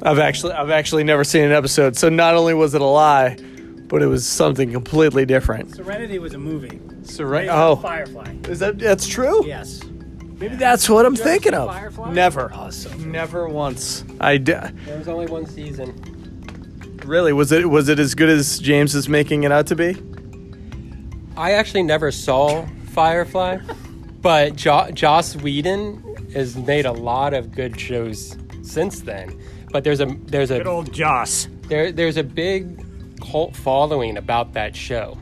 I've 0.02 0.20
actually 0.20 0.54
I've 0.54 0.70
actually 0.70 1.04
never 1.04 1.24
seen 1.24 1.44
an 1.46 1.52
episode, 1.52 1.98
so 1.98 2.10
not 2.10 2.36
only 2.36 2.54
was 2.54 2.74
it 2.76 2.82
a 2.82 2.86
lie, 2.86 3.38
but 3.88 4.02
it 4.02 4.08
was 4.08 4.26
something 4.26 4.72
completely 4.72 5.26
different. 5.26 5.74
Serenity 5.76 6.20
was 6.20 6.34
a 6.34 6.38
movie. 6.38 6.80
Serenity. 7.04 7.50
Oh, 7.52 7.78
Firefly. 7.78 8.36
is 8.50 8.60
that 8.60 8.78
that's 8.78 9.08
true? 9.08 9.46
Yes. 9.46 9.82
Maybe 10.38 10.56
that's 10.58 10.90
what 10.90 11.06
I'm 11.06 11.16
You 11.16 11.22
ever 11.22 11.30
thinking 11.30 11.54
of. 11.54 11.70
Firefly? 11.70 12.12
Never. 12.12 12.52
So 12.72 12.94
Never 12.98 13.48
once. 13.48 14.04
I 14.20 14.36
d- 14.38 14.52
There 14.52 14.98
was 14.98 15.08
only 15.08 15.28
one 15.28 15.46
season. 15.46 15.94
Really 17.06 17.34
was 17.34 17.52
it 17.52 17.70
was 17.70 17.90
it 17.90 18.00
as 18.00 18.16
good 18.16 18.30
as 18.30 18.60
James 18.60 18.96
is 18.96 19.08
making 19.10 19.44
it 19.44 19.52
out 19.52 19.68
to 19.68 19.76
be? 19.76 19.96
I 21.38 21.52
actually 21.52 21.84
never 21.84 22.12
saw 22.12 22.66
Firefly, 22.92 23.58
but 24.22 24.56
jo- 24.56 24.90
Joss 24.92 25.36
Whedon 25.36 26.02
has 26.34 26.56
made 26.56 26.86
a 26.86 26.92
lot 26.92 27.34
of 27.34 27.52
good 27.52 27.80
shows 27.80 28.38
since 28.62 29.02
then. 29.02 29.40
But 29.72 29.84
there's 29.84 30.00
a 30.00 30.06
there's 30.26 30.52
a 30.52 30.60
Good 30.60 30.68
old 30.68 30.94
Joss. 30.94 31.48
there 31.68 31.92
there's 31.92 32.18
a 32.18 32.24
big 32.24 32.82
cult 33.22 33.56
following 33.56 34.18
about 34.18 34.54
that 34.54 34.76
show. 34.76 35.18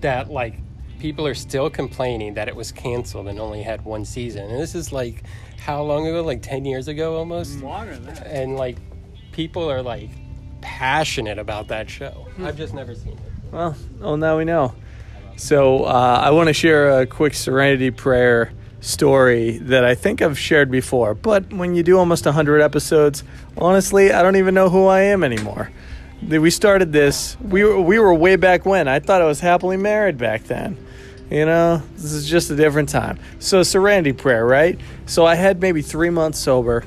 That 0.00 0.30
like 0.30 0.58
people 0.98 1.26
are 1.26 1.34
still 1.34 1.70
complaining 1.70 2.34
that 2.34 2.48
it 2.48 2.56
was 2.56 2.70
canceled 2.72 3.28
and 3.28 3.38
only 3.40 3.62
had 3.62 3.84
one 3.84 4.04
season. 4.04 4.50
And 4.50 4.60
this 4.60 4.74
is 4.74 4.92
like 4.92 5.24
how 5.58 5.82
long 5.82 6.06
ago? 6.06 6.22
Like 6.22 6.42
ten 6.42 6.66
years 6.66 6.88
ago 6.88 7.16
almost. 7.16 7.60
Longer 7.62 7.94
than 7.94 8.14
that. 8.14 8.26
And 8.26 8.56
like 8.56 8.76
people 9.32 9.70
are 9.70 9.80
like 9.82 10.10
passionate 10.64 11.38
about 11.38 11.68
that 11.68 11.88
show. 11.90 12.26
I've 12.40 12.56
just 12.56 12.72
never 12.72 12.94
seen 12.94 13.12
it. 13.12 13.52
Well, 13.52 13.76
oh, 14.00 14.16
now 14.16 14.38
we 14.38 14.44
know. 14.44 14.74
So 15.36 15.84
uh, 15.84 16.22
I 16.24 16.30
want 16.30 16.48
to 16.48 16.54
share 16.54 17.00
a 17.00 17.06
quick 17.06 17.34
Serenity 17.34 17.90
Prayer 17.90 18.50
story 18.80 19.58
that 19.58 19.84
I 19.84 19.94
think 19.94 20.22
I've 20.22 20.38
shared 20.38 20.70
before. 20.70 21.14
But 21.14 21.52
when 21.52 21.74
you 21.74 21.82
do 21.82 21.98
almost 21.98 22.24
100 22.24 22.60
episodes, 22.60 23.22
honestly, 23.58 24.10
I 24.12 24.22
don't 24.22 24.36
even 24.36 24.54
know 24.54 24.70
who 24.70 24.86
I 24.86 25.02
am 25.02 25.22
anymore. 25.22 25.70
We 26.26 26.50
started 26.50 26.92
this. 26.92 27.36
We 27.40 27.62
were, 27.62 27.80
we 27.80 27.98
were 27.98 28.14
way 28.14 28.36
back 28.36 28.64
when. 28.64 28.88
I 28.88 29.00
thought 29.00 29.20
I 29.20 29.26
was 29.26 29.40
happily 29.40 29.76
married 29.76 30.16
back 30.16 30.44
then. 30.44 30.78
You 31.30 31.44
know, 31.46 31.82
this 31.96 32.12
is 32.12 32.28
just 32.28 32.50
a 32.50 32.56
different 32.56 32.88
time. 32.88 33.18
So 33.38 33.62
Serenity 33.62 34.12
Prayer, 34.12 34.46
right? 34.46 34.78
So 35.06 35.26
I 35.26 35.34
had 35.34 35.60
maybe 35.60 35.82
three 35.82 36.10
months 36.10 36.38
sober. 36.38 36.84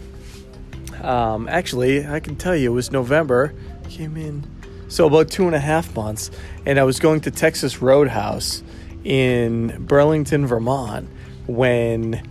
Um, 1.02 1.48
actually, 1.48 2.08
I 2.08 2.20
can 2.20 2.36
tell 2.36 2.56
you, 2.56 2.72
it 2.72 2.74
was 2.74 2.92
November. 2.92 3.54
Came 3.90 4.18
in 4.18 4.46
So 4.90 5.08
about 5.08 5.30
two 5.30 5.48
and 5.48 5.56
a 5.56 5.60
half 5.60 5.96
months, 5.96 6.30
and 6.66 6.80
I 6.80 6.84
was 6.84 7.00
going 7.00 7.22
to 7.22 7.32
Texas 7.32 7.82
Roadhouse 7.82 8.64
in 9.04 9.86
Burlington, 9.86 10.46
Vermont, 10.46 11.10
when 11.48 12.22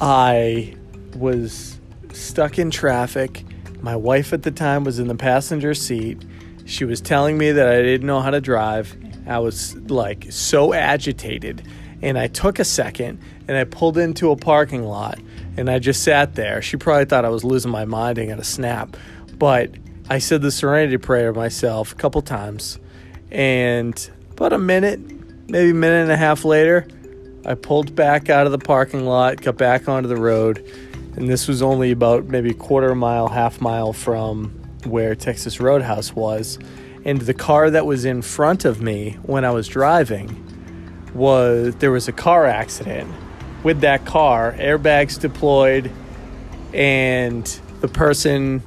I 0.00 0.76
was 1.16 1.78
stuck 2.12 2.58
in 2.58 2.70
traffic. 2.70 3.44
My 3.80 3.96
wife 3.96 4.32
at 4.32 4.42
the 4.42 4.50
time 4.50 4.84
was 4.84 4.98
in 4.98 5.08
the 5.08 5.14
passenger 5.14 5.74
seat. 5.74 6.24
She 6.64 6.84
was 6.84 7.00
telling 7.00 7.36
me 7.36 7.52
that 7.52 7.68
I 7.68 7.82
didn't 7.82 8.06
know 8.06 8.20
how 8.20 8.30
to 8.30 8.40
drive. 8.40 8.96
I 9.26 9.38
was 9.38 9.74
like 9.90 10.26
so 10.30 10.72
agitated. 10.72 11.66
And 12.02 12.18
I 12.18 12.26
took 12.26 12.58
a 12.58 12.64
second 12.64 13.18
and 13.48 13.56
I 13.56 13.64
pulled 13.64 13.96
into 13.96 14.30
a 14.30 14.36
parking 14.36 14.84
lot 14.84 15.18
and 15.56 15.70
I 15.70 15.78
just 15.78 16.02
sat 16.02 16.34
there. 16.34 16.60
She 16.60 16.76
probably 16.76 17.06
thought 17.06 17.24
I 17.24 17.30
was 17.30 17.44
losing 17.44 17.70
my 17.70 17.84
mind 17.84 18.18
and 18.18 18.28
gonna 18.28 18.44
snap. 18.44 18.96
But 19.38 19.74
I 20.08 20.18
said 20.18 20.42
the 20.42 20.50
serenity 20.50 20.98
prayer 20.98 21.32
myself 21.32 21.92
a 21.92 21.94
couple 21.94 22.20
times. 22.20 22.78
And 23.30 24.10
about 24.32 24.52
a 24.52 24.58
minute, 24.58 25.00
maybe 25.48 25.70
a 25.70 25.74
minute 25.74 26.02
and 26.02 26.12
a 26.12 26.16
half 26.16 26.44
later, 26.44 26.86
I 27.46 27.54
pulled 27.54 27.94
back 27.94 28.28
out 28.28 28.44
of 28.44 28.52
the 28.52 28.58
parking 28.58 29.06
lot, 29.06 29.40
got 29.40 29.56
back 29.56 29.88
onto 29.88 30.08
the 30.08 30.16
road, 30.16 30.58
and 31.16 31.26
this 31.26 31.48
was 31.48 31.62
only 31.62 31.90
about 31.90 32.26
maybe 32.26 32.50
a 32.50 32.54
quarter 32.54 32.94
mile, 32.94 33.28
half 33.28 33.62
mile 33.62 33.94
from 33.94 34.50
where 34.84 35.14
Texas 35.14 35.58
Roadhouse 35.58 36.14
was. 36.14 36.58
And 37.06 37.22
the 37.22 37.34
car 37.34 37.70
that 37.70 37.86
was 37.86 38.04
in 38.04 38.20
front 38.20 38.66
of 38.66 38.82
me 38.82 39.12
when 39.22 39.44
I 39.46 39.52
was 39.52 39.68
driving 39.68 40.42
was 41.14 41.76
there 41.76 41.90
was 41.90 42.08
a 42.08 42.12
car 42.12 42.44
accident. 42.44 43.10
With 43.62 43.80
that 43.80 44.04
car, 44.04 44.52
airbags 44.58 45.18
deployed, 45.18 45.90
and 46.74 47.44
the 47.80 47.88
person 47.88 48.62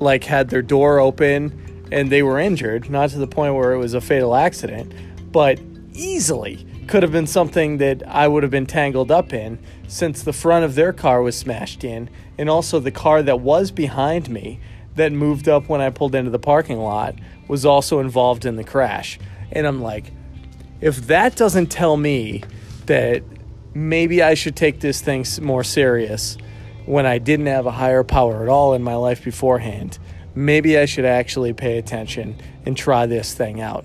like 0.00 0.24
had 0.24 0.48
their 0.48 0.62
door 0.62 0.98
open 0.98 1.88
and 1.92 2.10
they 2.10 2.22
were 2.22 2.38
injured, 2.38 2.90
not 2.90 3.10
to 3.10 3.18
the 3.18 3.26
point 3.26 3.54
where 3.54 3.72
it 3.72 3.78
was 3.78 3.94
a 3.94 4.00
fatal 4.00 4.34
accident, 4.34 4.92
but 5.32 5.60
easily 5.92 6.66
could 6.88 7.02
have 7.02 7.12
been 7.12 7.26
something 7.26 7.78
that 7.78 8.02
I 8.08 8.26
would 8.26 8.42
have 8.42 8.50
been 8.50 8.66
tangled 8.66 9.10
up 9.10 9.32
in 9.32 9.58
since 9.86 10.22
the 10.22 10.32
front 10.32 10.64
of 10.64 10.74
their 10.74 10.92
car 10.92 11.22
was 11.22 11.36
smashed 11.36 11.84
in 11.84 12.10
and 12.38 12.50
also 12.50 12.80
the 12.80 12.90
car 12.90 13.22
that 13.22 13.40
was 13.40 13.70
behind 13.70 14.28
me 14.28 14.60
that 14.96 15.12
moved 15.12 15.48
up 15.48 15.68
when 15.68 15.80
I 15.80 15.90
pulled 15.90 16.14
into 16.14 16.30
the 16.30 16.38
parking 16.38 16.78
lot 16.78 17.14
was 17.48 17.64
also 17.64 18.00
involved 18.00 18.44
in 18.44 18.56
the 18.56 18.64
crash. 18.64 19.18
And 19.52 19.66
I'm 19.66 19.80
like, 19.80 20.12
if 20.80 21.06
that 21.06 21.36
doesn't 21.36 21.68
tell 21.68 21.96
me 21.96 22.42
that 22.86 23.22
maybe 23.74 24.22
I 24.22 24.34
should 24.34 24.56
take 24.56 24.80
this 24.80 25.00
thing 25.00 25.24
more 25.40 25.62
serious 25.62 26.36
when 26.90 27.06
I 27.06 27.18
didn't 27.18 27.46
have 27.46 27.66
a 27.66 27.70
higher 27.70 28.02
power 28.02 28.42
at 28.42 28.48
all 28.48 28.74
in 28.74 28.82
my 28.82 28.96
life 28.96 29.22
beforehand, 29.22 29.96
maybe 30.34 30.76
I 30.76 30.86
should 30.86 31.04
actually 31.04 31.52
pay 31.52 31.78
attention 31.78 32.36
and 32.66 32.76
try 32.76 33.06
this 33.06 33.32
thing 33.32 33.60
out. 33.60 33.84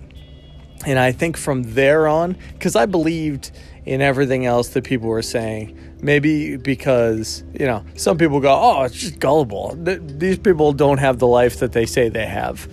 And 0.88 0.98
I 0.98 1.12
think 1.12 1.38
from 1.38 1.62
there 1.76 2.08
on, 2.08 2.36
because 2.54 2.76
I 2.76 2.88
believed 2.88 3.52
in 3.86 4.02
everything 4.02 4.48
else 4.48 4.70
that 4.70 4.86
people 4.86 5.08
were 5.08 5.22
saying, 5.22 5.78
maybe 6.02 6.58
because, 6.58 7.44
you 7.54 7.68
know, 7.68 7.86
some 7.96 8.18
people 8.18 8.40
go, 8.40 8.52
oh, 8.52 8.84
it's 8.84 8.96
just 8.96 9.20
gullible. 9.20 9.76
These 9.78 10.40
people 10.40 10.74
don't 10.74 10.98
have 10.98 11.20
the 11.20 11.28
life 11.28 11.60
that 11.60 11.74
they 11.74 11.86
say 11.86 12.10
they 12.10 12.26
have. 12.26 12.68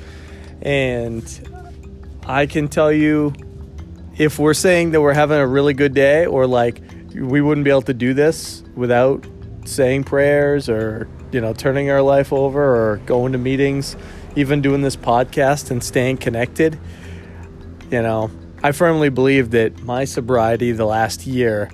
And 0.62 1.22
I 2.24 2.46
can 2.46 2.68
tell 2.68 2.90
you, 2.90 3.34
if 4.16 4.38
we're 4.38 4.54
saying 4.54 4.92
that 4.92 5.02
we're 5.02 5.12
having 5.12 5.38
a 5.38 5.46
really 5.46 5.74
good 5.74 5.92
day 5.92 6.24
or 6.24 6.46
like 6.46 6.80
we 7.14 7.42
wouldn't 7.42 7.64
be 7.66 7.70
able 7.70 7.82
to 7.82 7.94
do 7.94 8.14
this 8.14 8.62
without 8.74 9.26
saying 9.64 10.04
prayers 10.04 10.68
or, 10.68 11.08
you 11.30 11.40
know, 11.40 11.52
turning 11.52 11.90
our 11.90 12.02
life 12.02 12.32
over 12.32 12.60
or 12.62 12.96
going 13.06 13.32
to 13.32 13.38
meetings, 13.38 13.96
even 14.36 14.60
doing 14.60 14.82
this 14.82 14.96
podcast 14.96 15.70
and 15.70 15.82
staying 15.82 16.16
connected 16.18 16.78
you 17.92 18.00
know, 18.00 18.30
I 18.62 18.72
firmly 18.72 19.10
believe 19.10 19.50
that 19.50 19.82
my 19.82 20.06
sobriety 20.06 20.72
the 20.72 20.86
last 20.86 21.26
year 21.26 21.70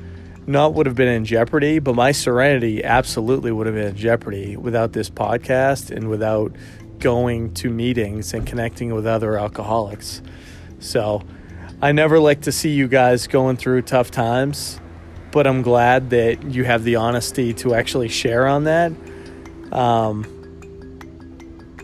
not 0.48 0.74
would 0.74 0.86
have 0.86 0.96
been 0.96 1.08
in 1.08 1.24
jeopardy, 1.24 1.78
but 1.78 1.94
my 1.94 2.10
serenity 2.10 2.82
absolutely 2.82 3.52
would 3.52 3.66
have 3.68 3.76
been 3.76 3.86
in 3.86 3.96
jeopardy 3.96 4.56
without 4.56 4.92
this 4.92 5.08
podcast 5.08 5.94
and 5.96 6.10
without 6.10 6.52
going 6.98 7.54
to 7.54 7.70
meetings 7.70 8.34
and 8.34 8.46
connecting 8.48 8.92
with 8.92 9.06
other 9.06 9.38
alcoholics. 9.38 10.20
So 10.80 11.22
I 11.80 11.92
never 11.92 12.18
like 12.18 12.40
to 12.42 12.52
see 12.52 12.70
you 12.70 12.88
guys 12.88 13.28
going 13.28 13.58
through 13.58 13.82
tough 13.82 14.10
times, 14.10 14.80
but 15.30 15.46
I'm 15.46 15.62
glad 15.62 16.10
that 16.10 16.42
you 16.44 16.64
have 16.64 16.84
the 16.84 16.96
honesty 16.96 17.52
to 17.54 17.74
actually 17.74 18.08
share 18.08 18.46
on 18.46 18.64
that. 18.64 18.92
Um, 19.72 20.24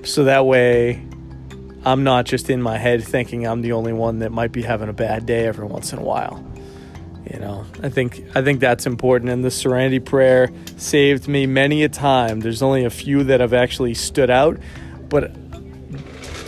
so 0.05 0.25
that 0.25 0.47
way 0.47 1.05
I'm 1.85 2.05
not 2.05 2.25
just 2.25 2.49
in 2.49 2.63
my 2.63 2.79
head 2.79 3.05
thinking 3.05 3.47
I'm 3.47 3.63
the 3.63 3.73
only 3.73 3.93
one 3.93 4.21
that 4.21 4.33
might 4.33 4.53
be 4.53 4.63
having 4.63 4.89
a 4.89 4.93
bad 4.93 5.27
day 5.27 5.47
every 5.47 5.67
once 5.67 5.93
in 5.93 5.99
a 5.99 6.03
while. 6.03 6.45
You 7.31 7.39
know, 7.41 7.67
I 7.83 7.89
think 7.89 8.23
I 8.35 8.43
think 8.43 8.61
that's 8.61 8.87
important 8.87 9.31
and 9.31 9.45
the 9.45 9.51
serenity 9.51 10.01
prayer 10.01 10.51
saved 10.77 11.27
me 11.27 11.47
many 11.47 11.83
a 11.83 11.89
time. 11.89 12.41
There's 12.41 12.63
only 12.63 12.85
a 12.85 12.91
few 12.91 13.25
that 13.25 13.41
have 13.41 13.55
actually 13.55 13.95
stood 13.95 14.31
out, 14.31 14.59
but 15.09 15.35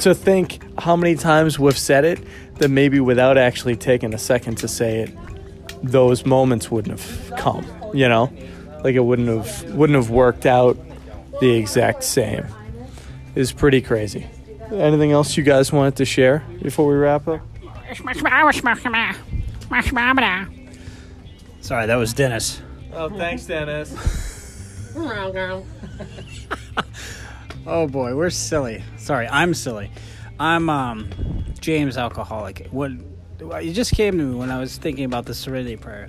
to 0.01 0.15
think 0.15 0.61
how 0.79 0.97
many 0.97 1.15
times 1.15 1.59
we've 1.59 1.79
said 1.79 2.05
it 2.05 2.21
that 2.57 2.69
maybe 2.69 3.01
without 3.01 3.39
actually 3.39 3.77
taking 3.77 4.15
a 4.15 4.19
second 4.19 4.57
to 4.59 4.69
say 4.69 5.01
it, 5.01 5.11
those 5.83 6.25
moments 6.25 6.71
wouldn't 6.71 6.99
have 6.99 7.33
come, 7.39 7.67
you 7.95 8.09
know? 8.09 8.33
Like 8.83 8.95
it 8.95 9.01
wouldn't 9.01 9.29
have 9.29 9.75
wouldn't 9.75 9.97
have 9.97 10.11
worked 10.11 10.47
out 10.47 10.77
the 11.41 11.51
exact 11.51 12.05
same. 12.05 12.47
Is 13.35 13.53
pretty 13.53 13.83
crazy. 13.83 14.27
Anything 14.73 15.13
else 15.13 15.37
you 15.37 15.43
guys 15.43 15.73
wanted 15.73 15.97
to 15.97 16.05
share 16.05 16.45
before 16.63 16.87
we 16.89 16.95
wrap 16.95 17.29
up? 17.29 17.41
Sorry, 21.61 21.87
that 21.87 21.97
was 21.97 22.15
Dennis. 22.15 22.63
Oh, 22.93 23.09
thanks, 23.09 23.47
Dennis. 23.47 23.93
oh 27.67 27.87
boy, 27.87 28.15
we're 28.15 28.31
silly. 28.31 28.83
Sorry, 28.97 29.29
I'm 29.29 29.53
silly. 29.53 29.91
I'm 30.39 30.71
um, 30.71 31.09
James 31.61 31.97
alcoholic. 31.97 32.69
What 32.71 32.93
it 33.41 33.73
just 33.73 33.93
came 33.93 34.19
to 34.19 34.25
me 34.25 34.35
when 34.35 34.51
I 34.51 34.59
was 34.59 34.77
thinking 34.77 35.05
about 35.05 35.27
the 35.27 35.35
Serenity 35.35 35.77
Prayer. 35.77 36.09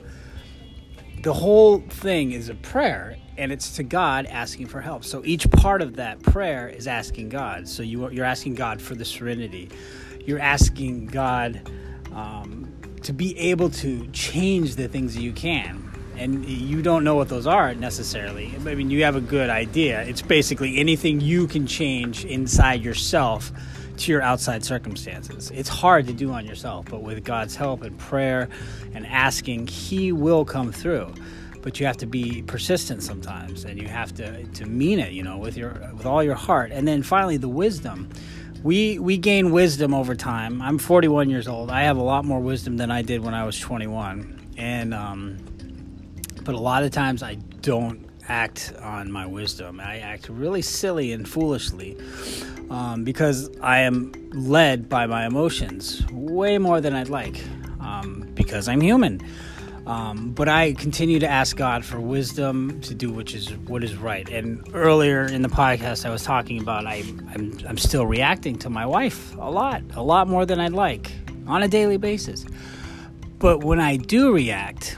The 1.24 1.34
whole 1.34 1.80
thing 1.80 2.32
is 2.32 2.50
a 2.50 2.56
prayer, 2.56 3.18
and 3.38 3.52
it's 3.52 3.76
to 3.78 3.84
God 3.84 4.26
asking 4.28 4.68
for 4.68 4.82
help. 4.82 5.04
So 5.04 5.24
each 5.26 5.50
part 5.52 5.82
of 5.82 5.96
that 5.96 6.22
prayer 6.22 6.70
is 6.70 6.88
asking 6.88 7.30
God. 7.30 7.68
So 7.68 7.84
you, 7.84 8.10
you're 8.12 8.26
asking 8.26 8.56
God 8.56 8.82
for 8.82 8.96
the 8.96 9.04
serenity. 9.04 9.70
You're 10.26 10.40
asking 10.40 11.08
God 11.08 11.70
um, 12.13 12.72
to 13.02 13.13
be 13.13 13.38
able 13.38 13.70
to 13.72 14.08
change 14.08 14.76
the 14.76 14.88
things 14.88 15.16
that 15.16 15.22
you 15.22 15.34
can. 15.34 15.84
And 16.18 16.46
you 16.46 16.82
don't 16.82 17.04
know 17.04 17.16
what 17.16 17.30
those 17.30 17.46
are 17.46 17.76
necessarily. 17.76 18.54
I 18.56 18.76
mean, 18.76 18.90
you 18.90 19.04
have 19.04 19.16
a 19.16 19.22
good 19.22 19.50
idea. 19.50 20.02
It's 20.04 20.22
basically 20.22 20.78
anything 20.78 21.22
you 21.22 21.48
can 21.48 21.68
change 21.68 22.26
inside 22.26 22.84
yourself 22.84 23.52
to 24.00 24.12
your 24.12 24.22
outside 24.22 24.64
circumstances. 24.64 25.52
It's 25.52 25.70
hard 25.70 26.08
to 26.08 26.14
do 26.14 26.32
on 26.32 26.46
yourself, 26.46 26.86
but 26.90 27.02
with 27.02 27.24
God's 27.24 27.56
help 27.56 27.84
and 27.84 27.98
prayer 27.98 28.50
and 28.94 29.06
asking, 29.06 29.68
He 29.68 30.12
will 30.12 30.46
come 30.46 30.72
through. 30.72 31.14
But 31.62 31.80
you 31.80 31.86
have 31.86 31.98
to 31.98 32.06
be 32.06 32.44
persistent 32.44 33.04
sometimes 33.04 33.66
and 33.66 33.82
you 33.82 33.88
have 33.90 34.14
to 34.16 34.46
to 34.46 34.66
mean 34.66 35.00
it 35.00 35.12
you 35.12 35.22
know 35.22 35.38
with 35.38 35.58
your 35.58 35.74
with 35.96 36.06
all 36.06 36.24
your 36.24 36.36
heart. 36.36 36.72
And 36.72 36.88
then 36.88 37.04
finally 37.04 37.38
the 37.38 37.50
wisdom. 37.50 38.10
We 38.64 39.00
we 39.00 39.18
gain 39.18 39.52
wisdom 39.52 39.94
over 39.94 40.16
time. 40.16 40.62
I'm 40.62 40.78
41 40.78 41.30
years 41.30 41.48
old. 41.48 41.70
I 41.70 41.84
have 41.84 41.98
a 41.98 42.02
lot 42.04 42.26
more 42.26 42.40
wisdom 42.40 42.78
than 42.78 42.90
i 42.90 43.02
did 43.02 43.22
when 43.22 43.34
i 43.34 43.44
was 43.44 43.60
21 43.60 44.38
and 44.58 44.94
um, 44.94 45.38
but 46.44 46.56
a 46.56 46.60
lot 46.60 46.84
of 46.84 46.92
times 46.92 47.22
i 47.22 47.36
don't 47.36 48.07
act 48.28 48.74
on 48.82 49.12
my 49.12 49.26
wisdom 49.26 49.80
i 49.80 49.98
act 50.00 50.30
really 50.30 50.62
silly 50.62 51.12
and 51.12 51.28
foolishly 51.28 51.98
um, 52.70 53.04
because 53.04 53.50
i 53.62 53.80
am 53.80 54.12
led 54.34 54.90
by 54.90 55.06
my 55.06 55.26
emotions 55.26 56.06
way 56.12 56.58
more 56.58 56.82
than 56.82 56.94
i'd 56.94 57.10
like 57.10 57.44
um, 57.80 58.30
because 58.34 58.68
i'm 58.68 58.82
human 58.82 59.22
um, 59.88 60.32
but 60.32 60.50
I 60.50 60.74
continue 60.74 61.18
to 61.20 61.28
ask 61.28 61.56
God 61.56 61.86
for 61.86 62.02
wisdom 62.02 62.82
to 62.82 62.94
do 62.94 63.10
which 63.10 63.34
is 63.34 63.54
what 63.54 63.86
is 63.86 63.96
right. 63.96 64.28
And 64.28 64.70
earlier 64.74 65.24
in 65.24 65.44
the 65.44 65.48
podcast, 65.48 66.06
I 66.06 66.10
was 66.10 66.24
talking 66.24 66.60
about 66.60 66.86
I, 66.86 67.06
I'm 67.34 67.58
I'm 67.66 67.78
still 67.78 68.06
reacting 68.06 68.58
to 68.60 68.70
my 68.70 68.86
wife 68.86 69.34
a 69.38 69.50
lot, 69.50 69.82
a 69.96 70.04
lot 70.04 70.28
more 70.28 70.46
than 70.46 70.60
I'd 70.60 70.74
like 70.74 71.13
on 71.48 71.63
a 71.63 71.70
daily 71.70 71.96
basis. 71.96 72.46
But 73.40 73.63
when 73.63 73.80
I 73.80 73.96
do 73.96 74.34
react, 74.34 74.98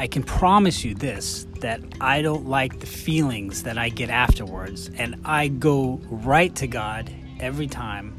I 0.00 0.06
can 0.06 0.22
promise 0.22 0.82
you 0.82 0.94
this 0.94 1.46
that 1.60 1.82
I 2.00 2.22
don't 2.22 2.46
like 2.46 2.80
the 2.80 2.86
feelings 2.86 3.64
that 3.64 3.76
I 3.76 3.90
get 3.90 4.08
afterwards, 4.08 4.88
and 4.96 5.20
I 5.26 5.48
go 5.48 6.00
right 6.08 6.56
to 6.56 6.66
God 6.66 7.12
every 7.38 7.66
time, 7.66 8.16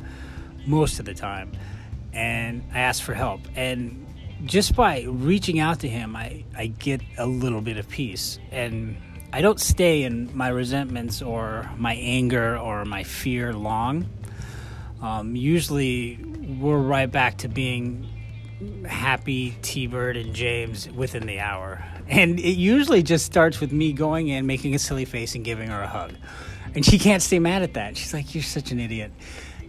most 0.67 0.99
of 0.99 1.05
the 1.05 1.15
time, 1.15 1.53
and 2.13 2.61
I 2.71 2.81
ask 2.81 3.01
for 3.01 3.15
help. 3.15 3.41
And 3.55 4.05
just 4.45 4.75
by 4.75 5.05
reaching 5.07 5.59
out 5.59 5.79
to 5.79 5.89
him, 5.89 6.15
I, 6.15 6.43
I 6.55 6.67
get 6.67 7.01
a 7.17 7.25
little 7.25 7.61
bit 7.61 7.77
of 7.77 7.89
peace. 7.89 8.37
And 8.51 8.95
I 9.33 9.41
don't 9.41 9.59
stay 9.59 10.03
in 10.03 10.29
my 10.37 10.49
resentments 10.49 11.23
or 11.23 11.67
my 11.77 11.95
anger 11.95 12.59
or 12.59 12.85
my 12.85 13.01
fear 13.01 13.53
long. 13.53 14.05
um, 15.01 15.35
usually 15.35 16.19
we're 16.59 16.77
right 16.77 17.11
back 17.11 17.39
to 17.39 17.47
being 17.47 18.07
happy 18.85 19.55
T-Bird 19.61 20.17
and 20.17 20.33
James 20.33 20.89
within 20.89 21.25
the 21.25 21.39
hour. 21.39 21.83
And 22.07 22.39
it 22.39 22.57
usually 22.57 23.03
just 23.03 23.25
starts 23.25 23.59
with 23.59 23.71
me 23.71 23.93
going 23.93 24.27
in, 24.27 24.45
making 24.45 24.75
a 24.75 24.79
silly 24.79 25.05
face, 25.05 25.35
and 25.35 25.45
giving 25.45 25.69
her 25.69 25.81
a 25.81 25.87
hug. 25.87 26.13
And 26.75 26.85
she 26.85 26.99
can't 26.99 27.21
stay 27.21 27.39
mad 27.39 27.61
at 27.63 27.73
that. 27.75 27.97
She's 27.97 28.13
like, 28.13 28.33
"You're 28.33 28.43
such 28.43 28.71
an 28.71 28.79
idiot," 28.79 29.11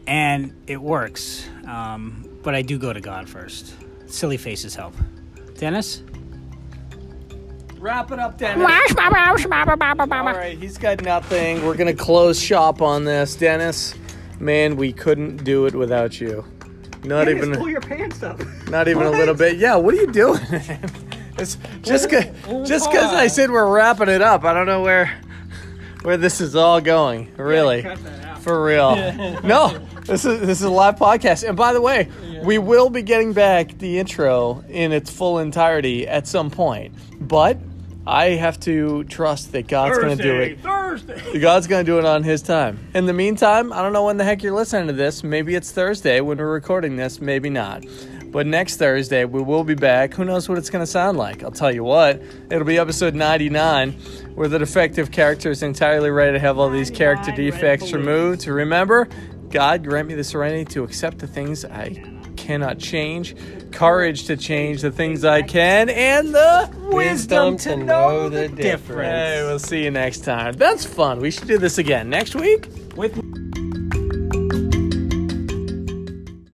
and 0.07 0.55
it 0.67 0.81
works. 0.81 1.49
Um, 1.67 2.29
but 2.43 2.55
I 2.55 2.63
do 2.63 2.79
go 2.79 2.93
to 2.93 3.01
God 3.01 3.29
first. 3.29 3.75
Silly 4.07 4.37
faces 4.37 4.75
help. 4.75 4.95
Dennis. 5.57 6.03
Wrap 7.79 8.13
it 8.13 8.19
up, 8.21 8.39
Dennis. 8.39 8.65
All 10.29 10.39
right, 10.39 10.59
he's 10.59 10.79
got 10.79 11.03
nothing. 11.03 11.65
We're 11.65 11.77
gonna 11.77 11.95
close 11.95 12.41
shop 12.41 12.81
on 12.81 13.05
this, 13.05 13.35
Dennis. 13.35 13.95
Man, 14.39 14.77
we 14.77 14.93
couldn't 14.93 15.45
do 15.45 15.67
it 15.67 15.75
without 15.75 16.21
you. 16.21 16.45
Not 17.05 17.29
even, 17.29 17.53
pull 17.55 17.69
your 17.69 17.81
pants 17.81 18.23
up. 18.23 18.41
not 18.69 18.87
even 18.87 19.03
a 19.03 19.11
little 19.11 19.35
bit. 19.35 19.57
Yeah, 19.57 19.75
what 19.75 19.93
are 19.93 19.97
you 19.97 20.13
doing? 20.13 20.41
it's 21.37 21.59
just 21.83 22.09
cause, 22.09 22.25
just 22.69 22.91
because 22.91 23.13
I 23.13 23.27
said 23.27 23.51
we're 23.51 23.69
wrapping 23.69 24.09
it 24.09 24.23
up. 24.23 24.45
I 24.45 24.55
don't 24.55 24.67
know 24.67 24.83
where 24.83 25.21
where 26.03 26.17
this 26.17 26.41
is 26.41 26.55
all 26.55 26.81
going. 26.81 27.35
Really, 27.37 27.83
for 28.41 28.65
real. 28.65 28.95
No, 29.43 29.79
this 30.05 30.25
is 30.25 30.41
this 30.41 30.61
is 30.61 30.63
a 30.63 30.71
live 30.71 30.97
podcast. 30.97 31.47
And 31.47 31.57
by 31.57 31.73
the 31.73 31.81
way, 31.81 32.09
we 32.45 32.59
will 32.59 32.89
be 32.89 33.03
getting 33.03 33.33
back 33.33 33.79
the 33.79 33.99
intro 33.99 34.63
in 34.69 34.93
its 34.93 35.11
full 35.11 35.41
entirety 35.41 36.07
at 36.07 36.29
some 36.29 36.51
point. 36.51 36.95
But 37.21 37.59
I 38.07 38.31
have 38.31 38.59
to 38.61 39.05
trust 39.05 39.53
that 39.53 39.69
God's 39.69 39.99
going 39.99 40.17
to 40.19 40.23
do 40.23 40.41
it. 40.41 40.61
Thursday. 40.61 41.39
God's 41.39 41.67
going 41.69 41.85
to 41.85 41.91
do 41.91 41.99
it 41.99 42.05
on 42.05 42.23
His 42.25 42.43
time. 42.43 42.79
In 42.95 43.07
the 43.07 43.13
meantime, 43.13 43.73
I 43.73 43.81
don't 43.81 43.93
know 43.93 44.05
when 44.05 44.17
the 44.17 44.25
heck 44.25 44.43
you're 44.43 44.55
listening 44.55 44.89
to 44.89 44.93
this. 44.93 45.23
Maybe 45.23 45.55
it's 45.55 45.71
Thursday 45.71 46.21
when 46.21 46.39
we're 46.39 46.53
recording 46.53 46.97
this, 46.97 47.21
maybe 47.21 47.49
not. 47.49 47.85
But 48.27 48.47
next 48.47 48.77
Thursday, 48.77 49.25
we 49.25 49.43
will 49.43 49.63
be 49.63 49.75
back. 49.75 50.15
Who 50.15 50.25
knows 50.25 50.49
what 50.49 50.59
it's 50.59 50.71
going 50.71 50.83
to 50.83 50.91
sound 50.91 51.19
like? 51.19 51.45
I'll 51.45 51.51
tell 51.51 51.73
you 51.73 51.85
what, 51.85 52.23
it'll 52.51 52.65
be 52.65 52.79
episode 52.79 53.15
99, 53.15 53.93
where 54.35 54.49
the 54.49 54.59
defective 54.59 55.13
character 55.13 55.51
is 55.51 55.63
entirely 55.63 56.11
ready 56.11 56.33
to 56.33 56.39
have 56.39 56.59
all 56.59 56.71
these 56.71 56.91
character 56.91 57.31
defects 57.31 57.93
removed. 57.93 58.47
Remember, 58.47 59.07
God 59.51 59.85
grant 59.85 60.09
me 60.09 60.15
the 60.15 60.25
serenity 60.25 60.65
to 60.73 60.83
accept 60.83 61.19
the 61.19 61.27
things 61.27 61.65
I 61.67 62.03
cannot 62.37 62.79
change, 62.79 63.37
courage 63.73 64.25
to 64.27 64.37
change 64.37 64.83
the 64.83 64.91
things 64.91 65.25
I 65.25 65.43
can, 65.43 65.89
and 65.89 66.35
the 66.35 66.71
wisdom 66.91 67.57
to 67.59 67.77
know 67.77 68.29
the 68.29 68.49
difference. 68.49 69.09
Hey, 69.09 69.43
we'll 69.45 69.59
see 69.59 69.85
you 69.85 69.91
next 69.91 70.25
time. 70.25 70.55
That's 70.55 70.85
fun. 70.85 71.19
We 71.21 71.31
should 71.31 71.49
do 71.49 71.59
this 71.59 71.79
again 71.79 72.09
next 72.11 72.35
week. 72.35 72.69
With 72.97 73.42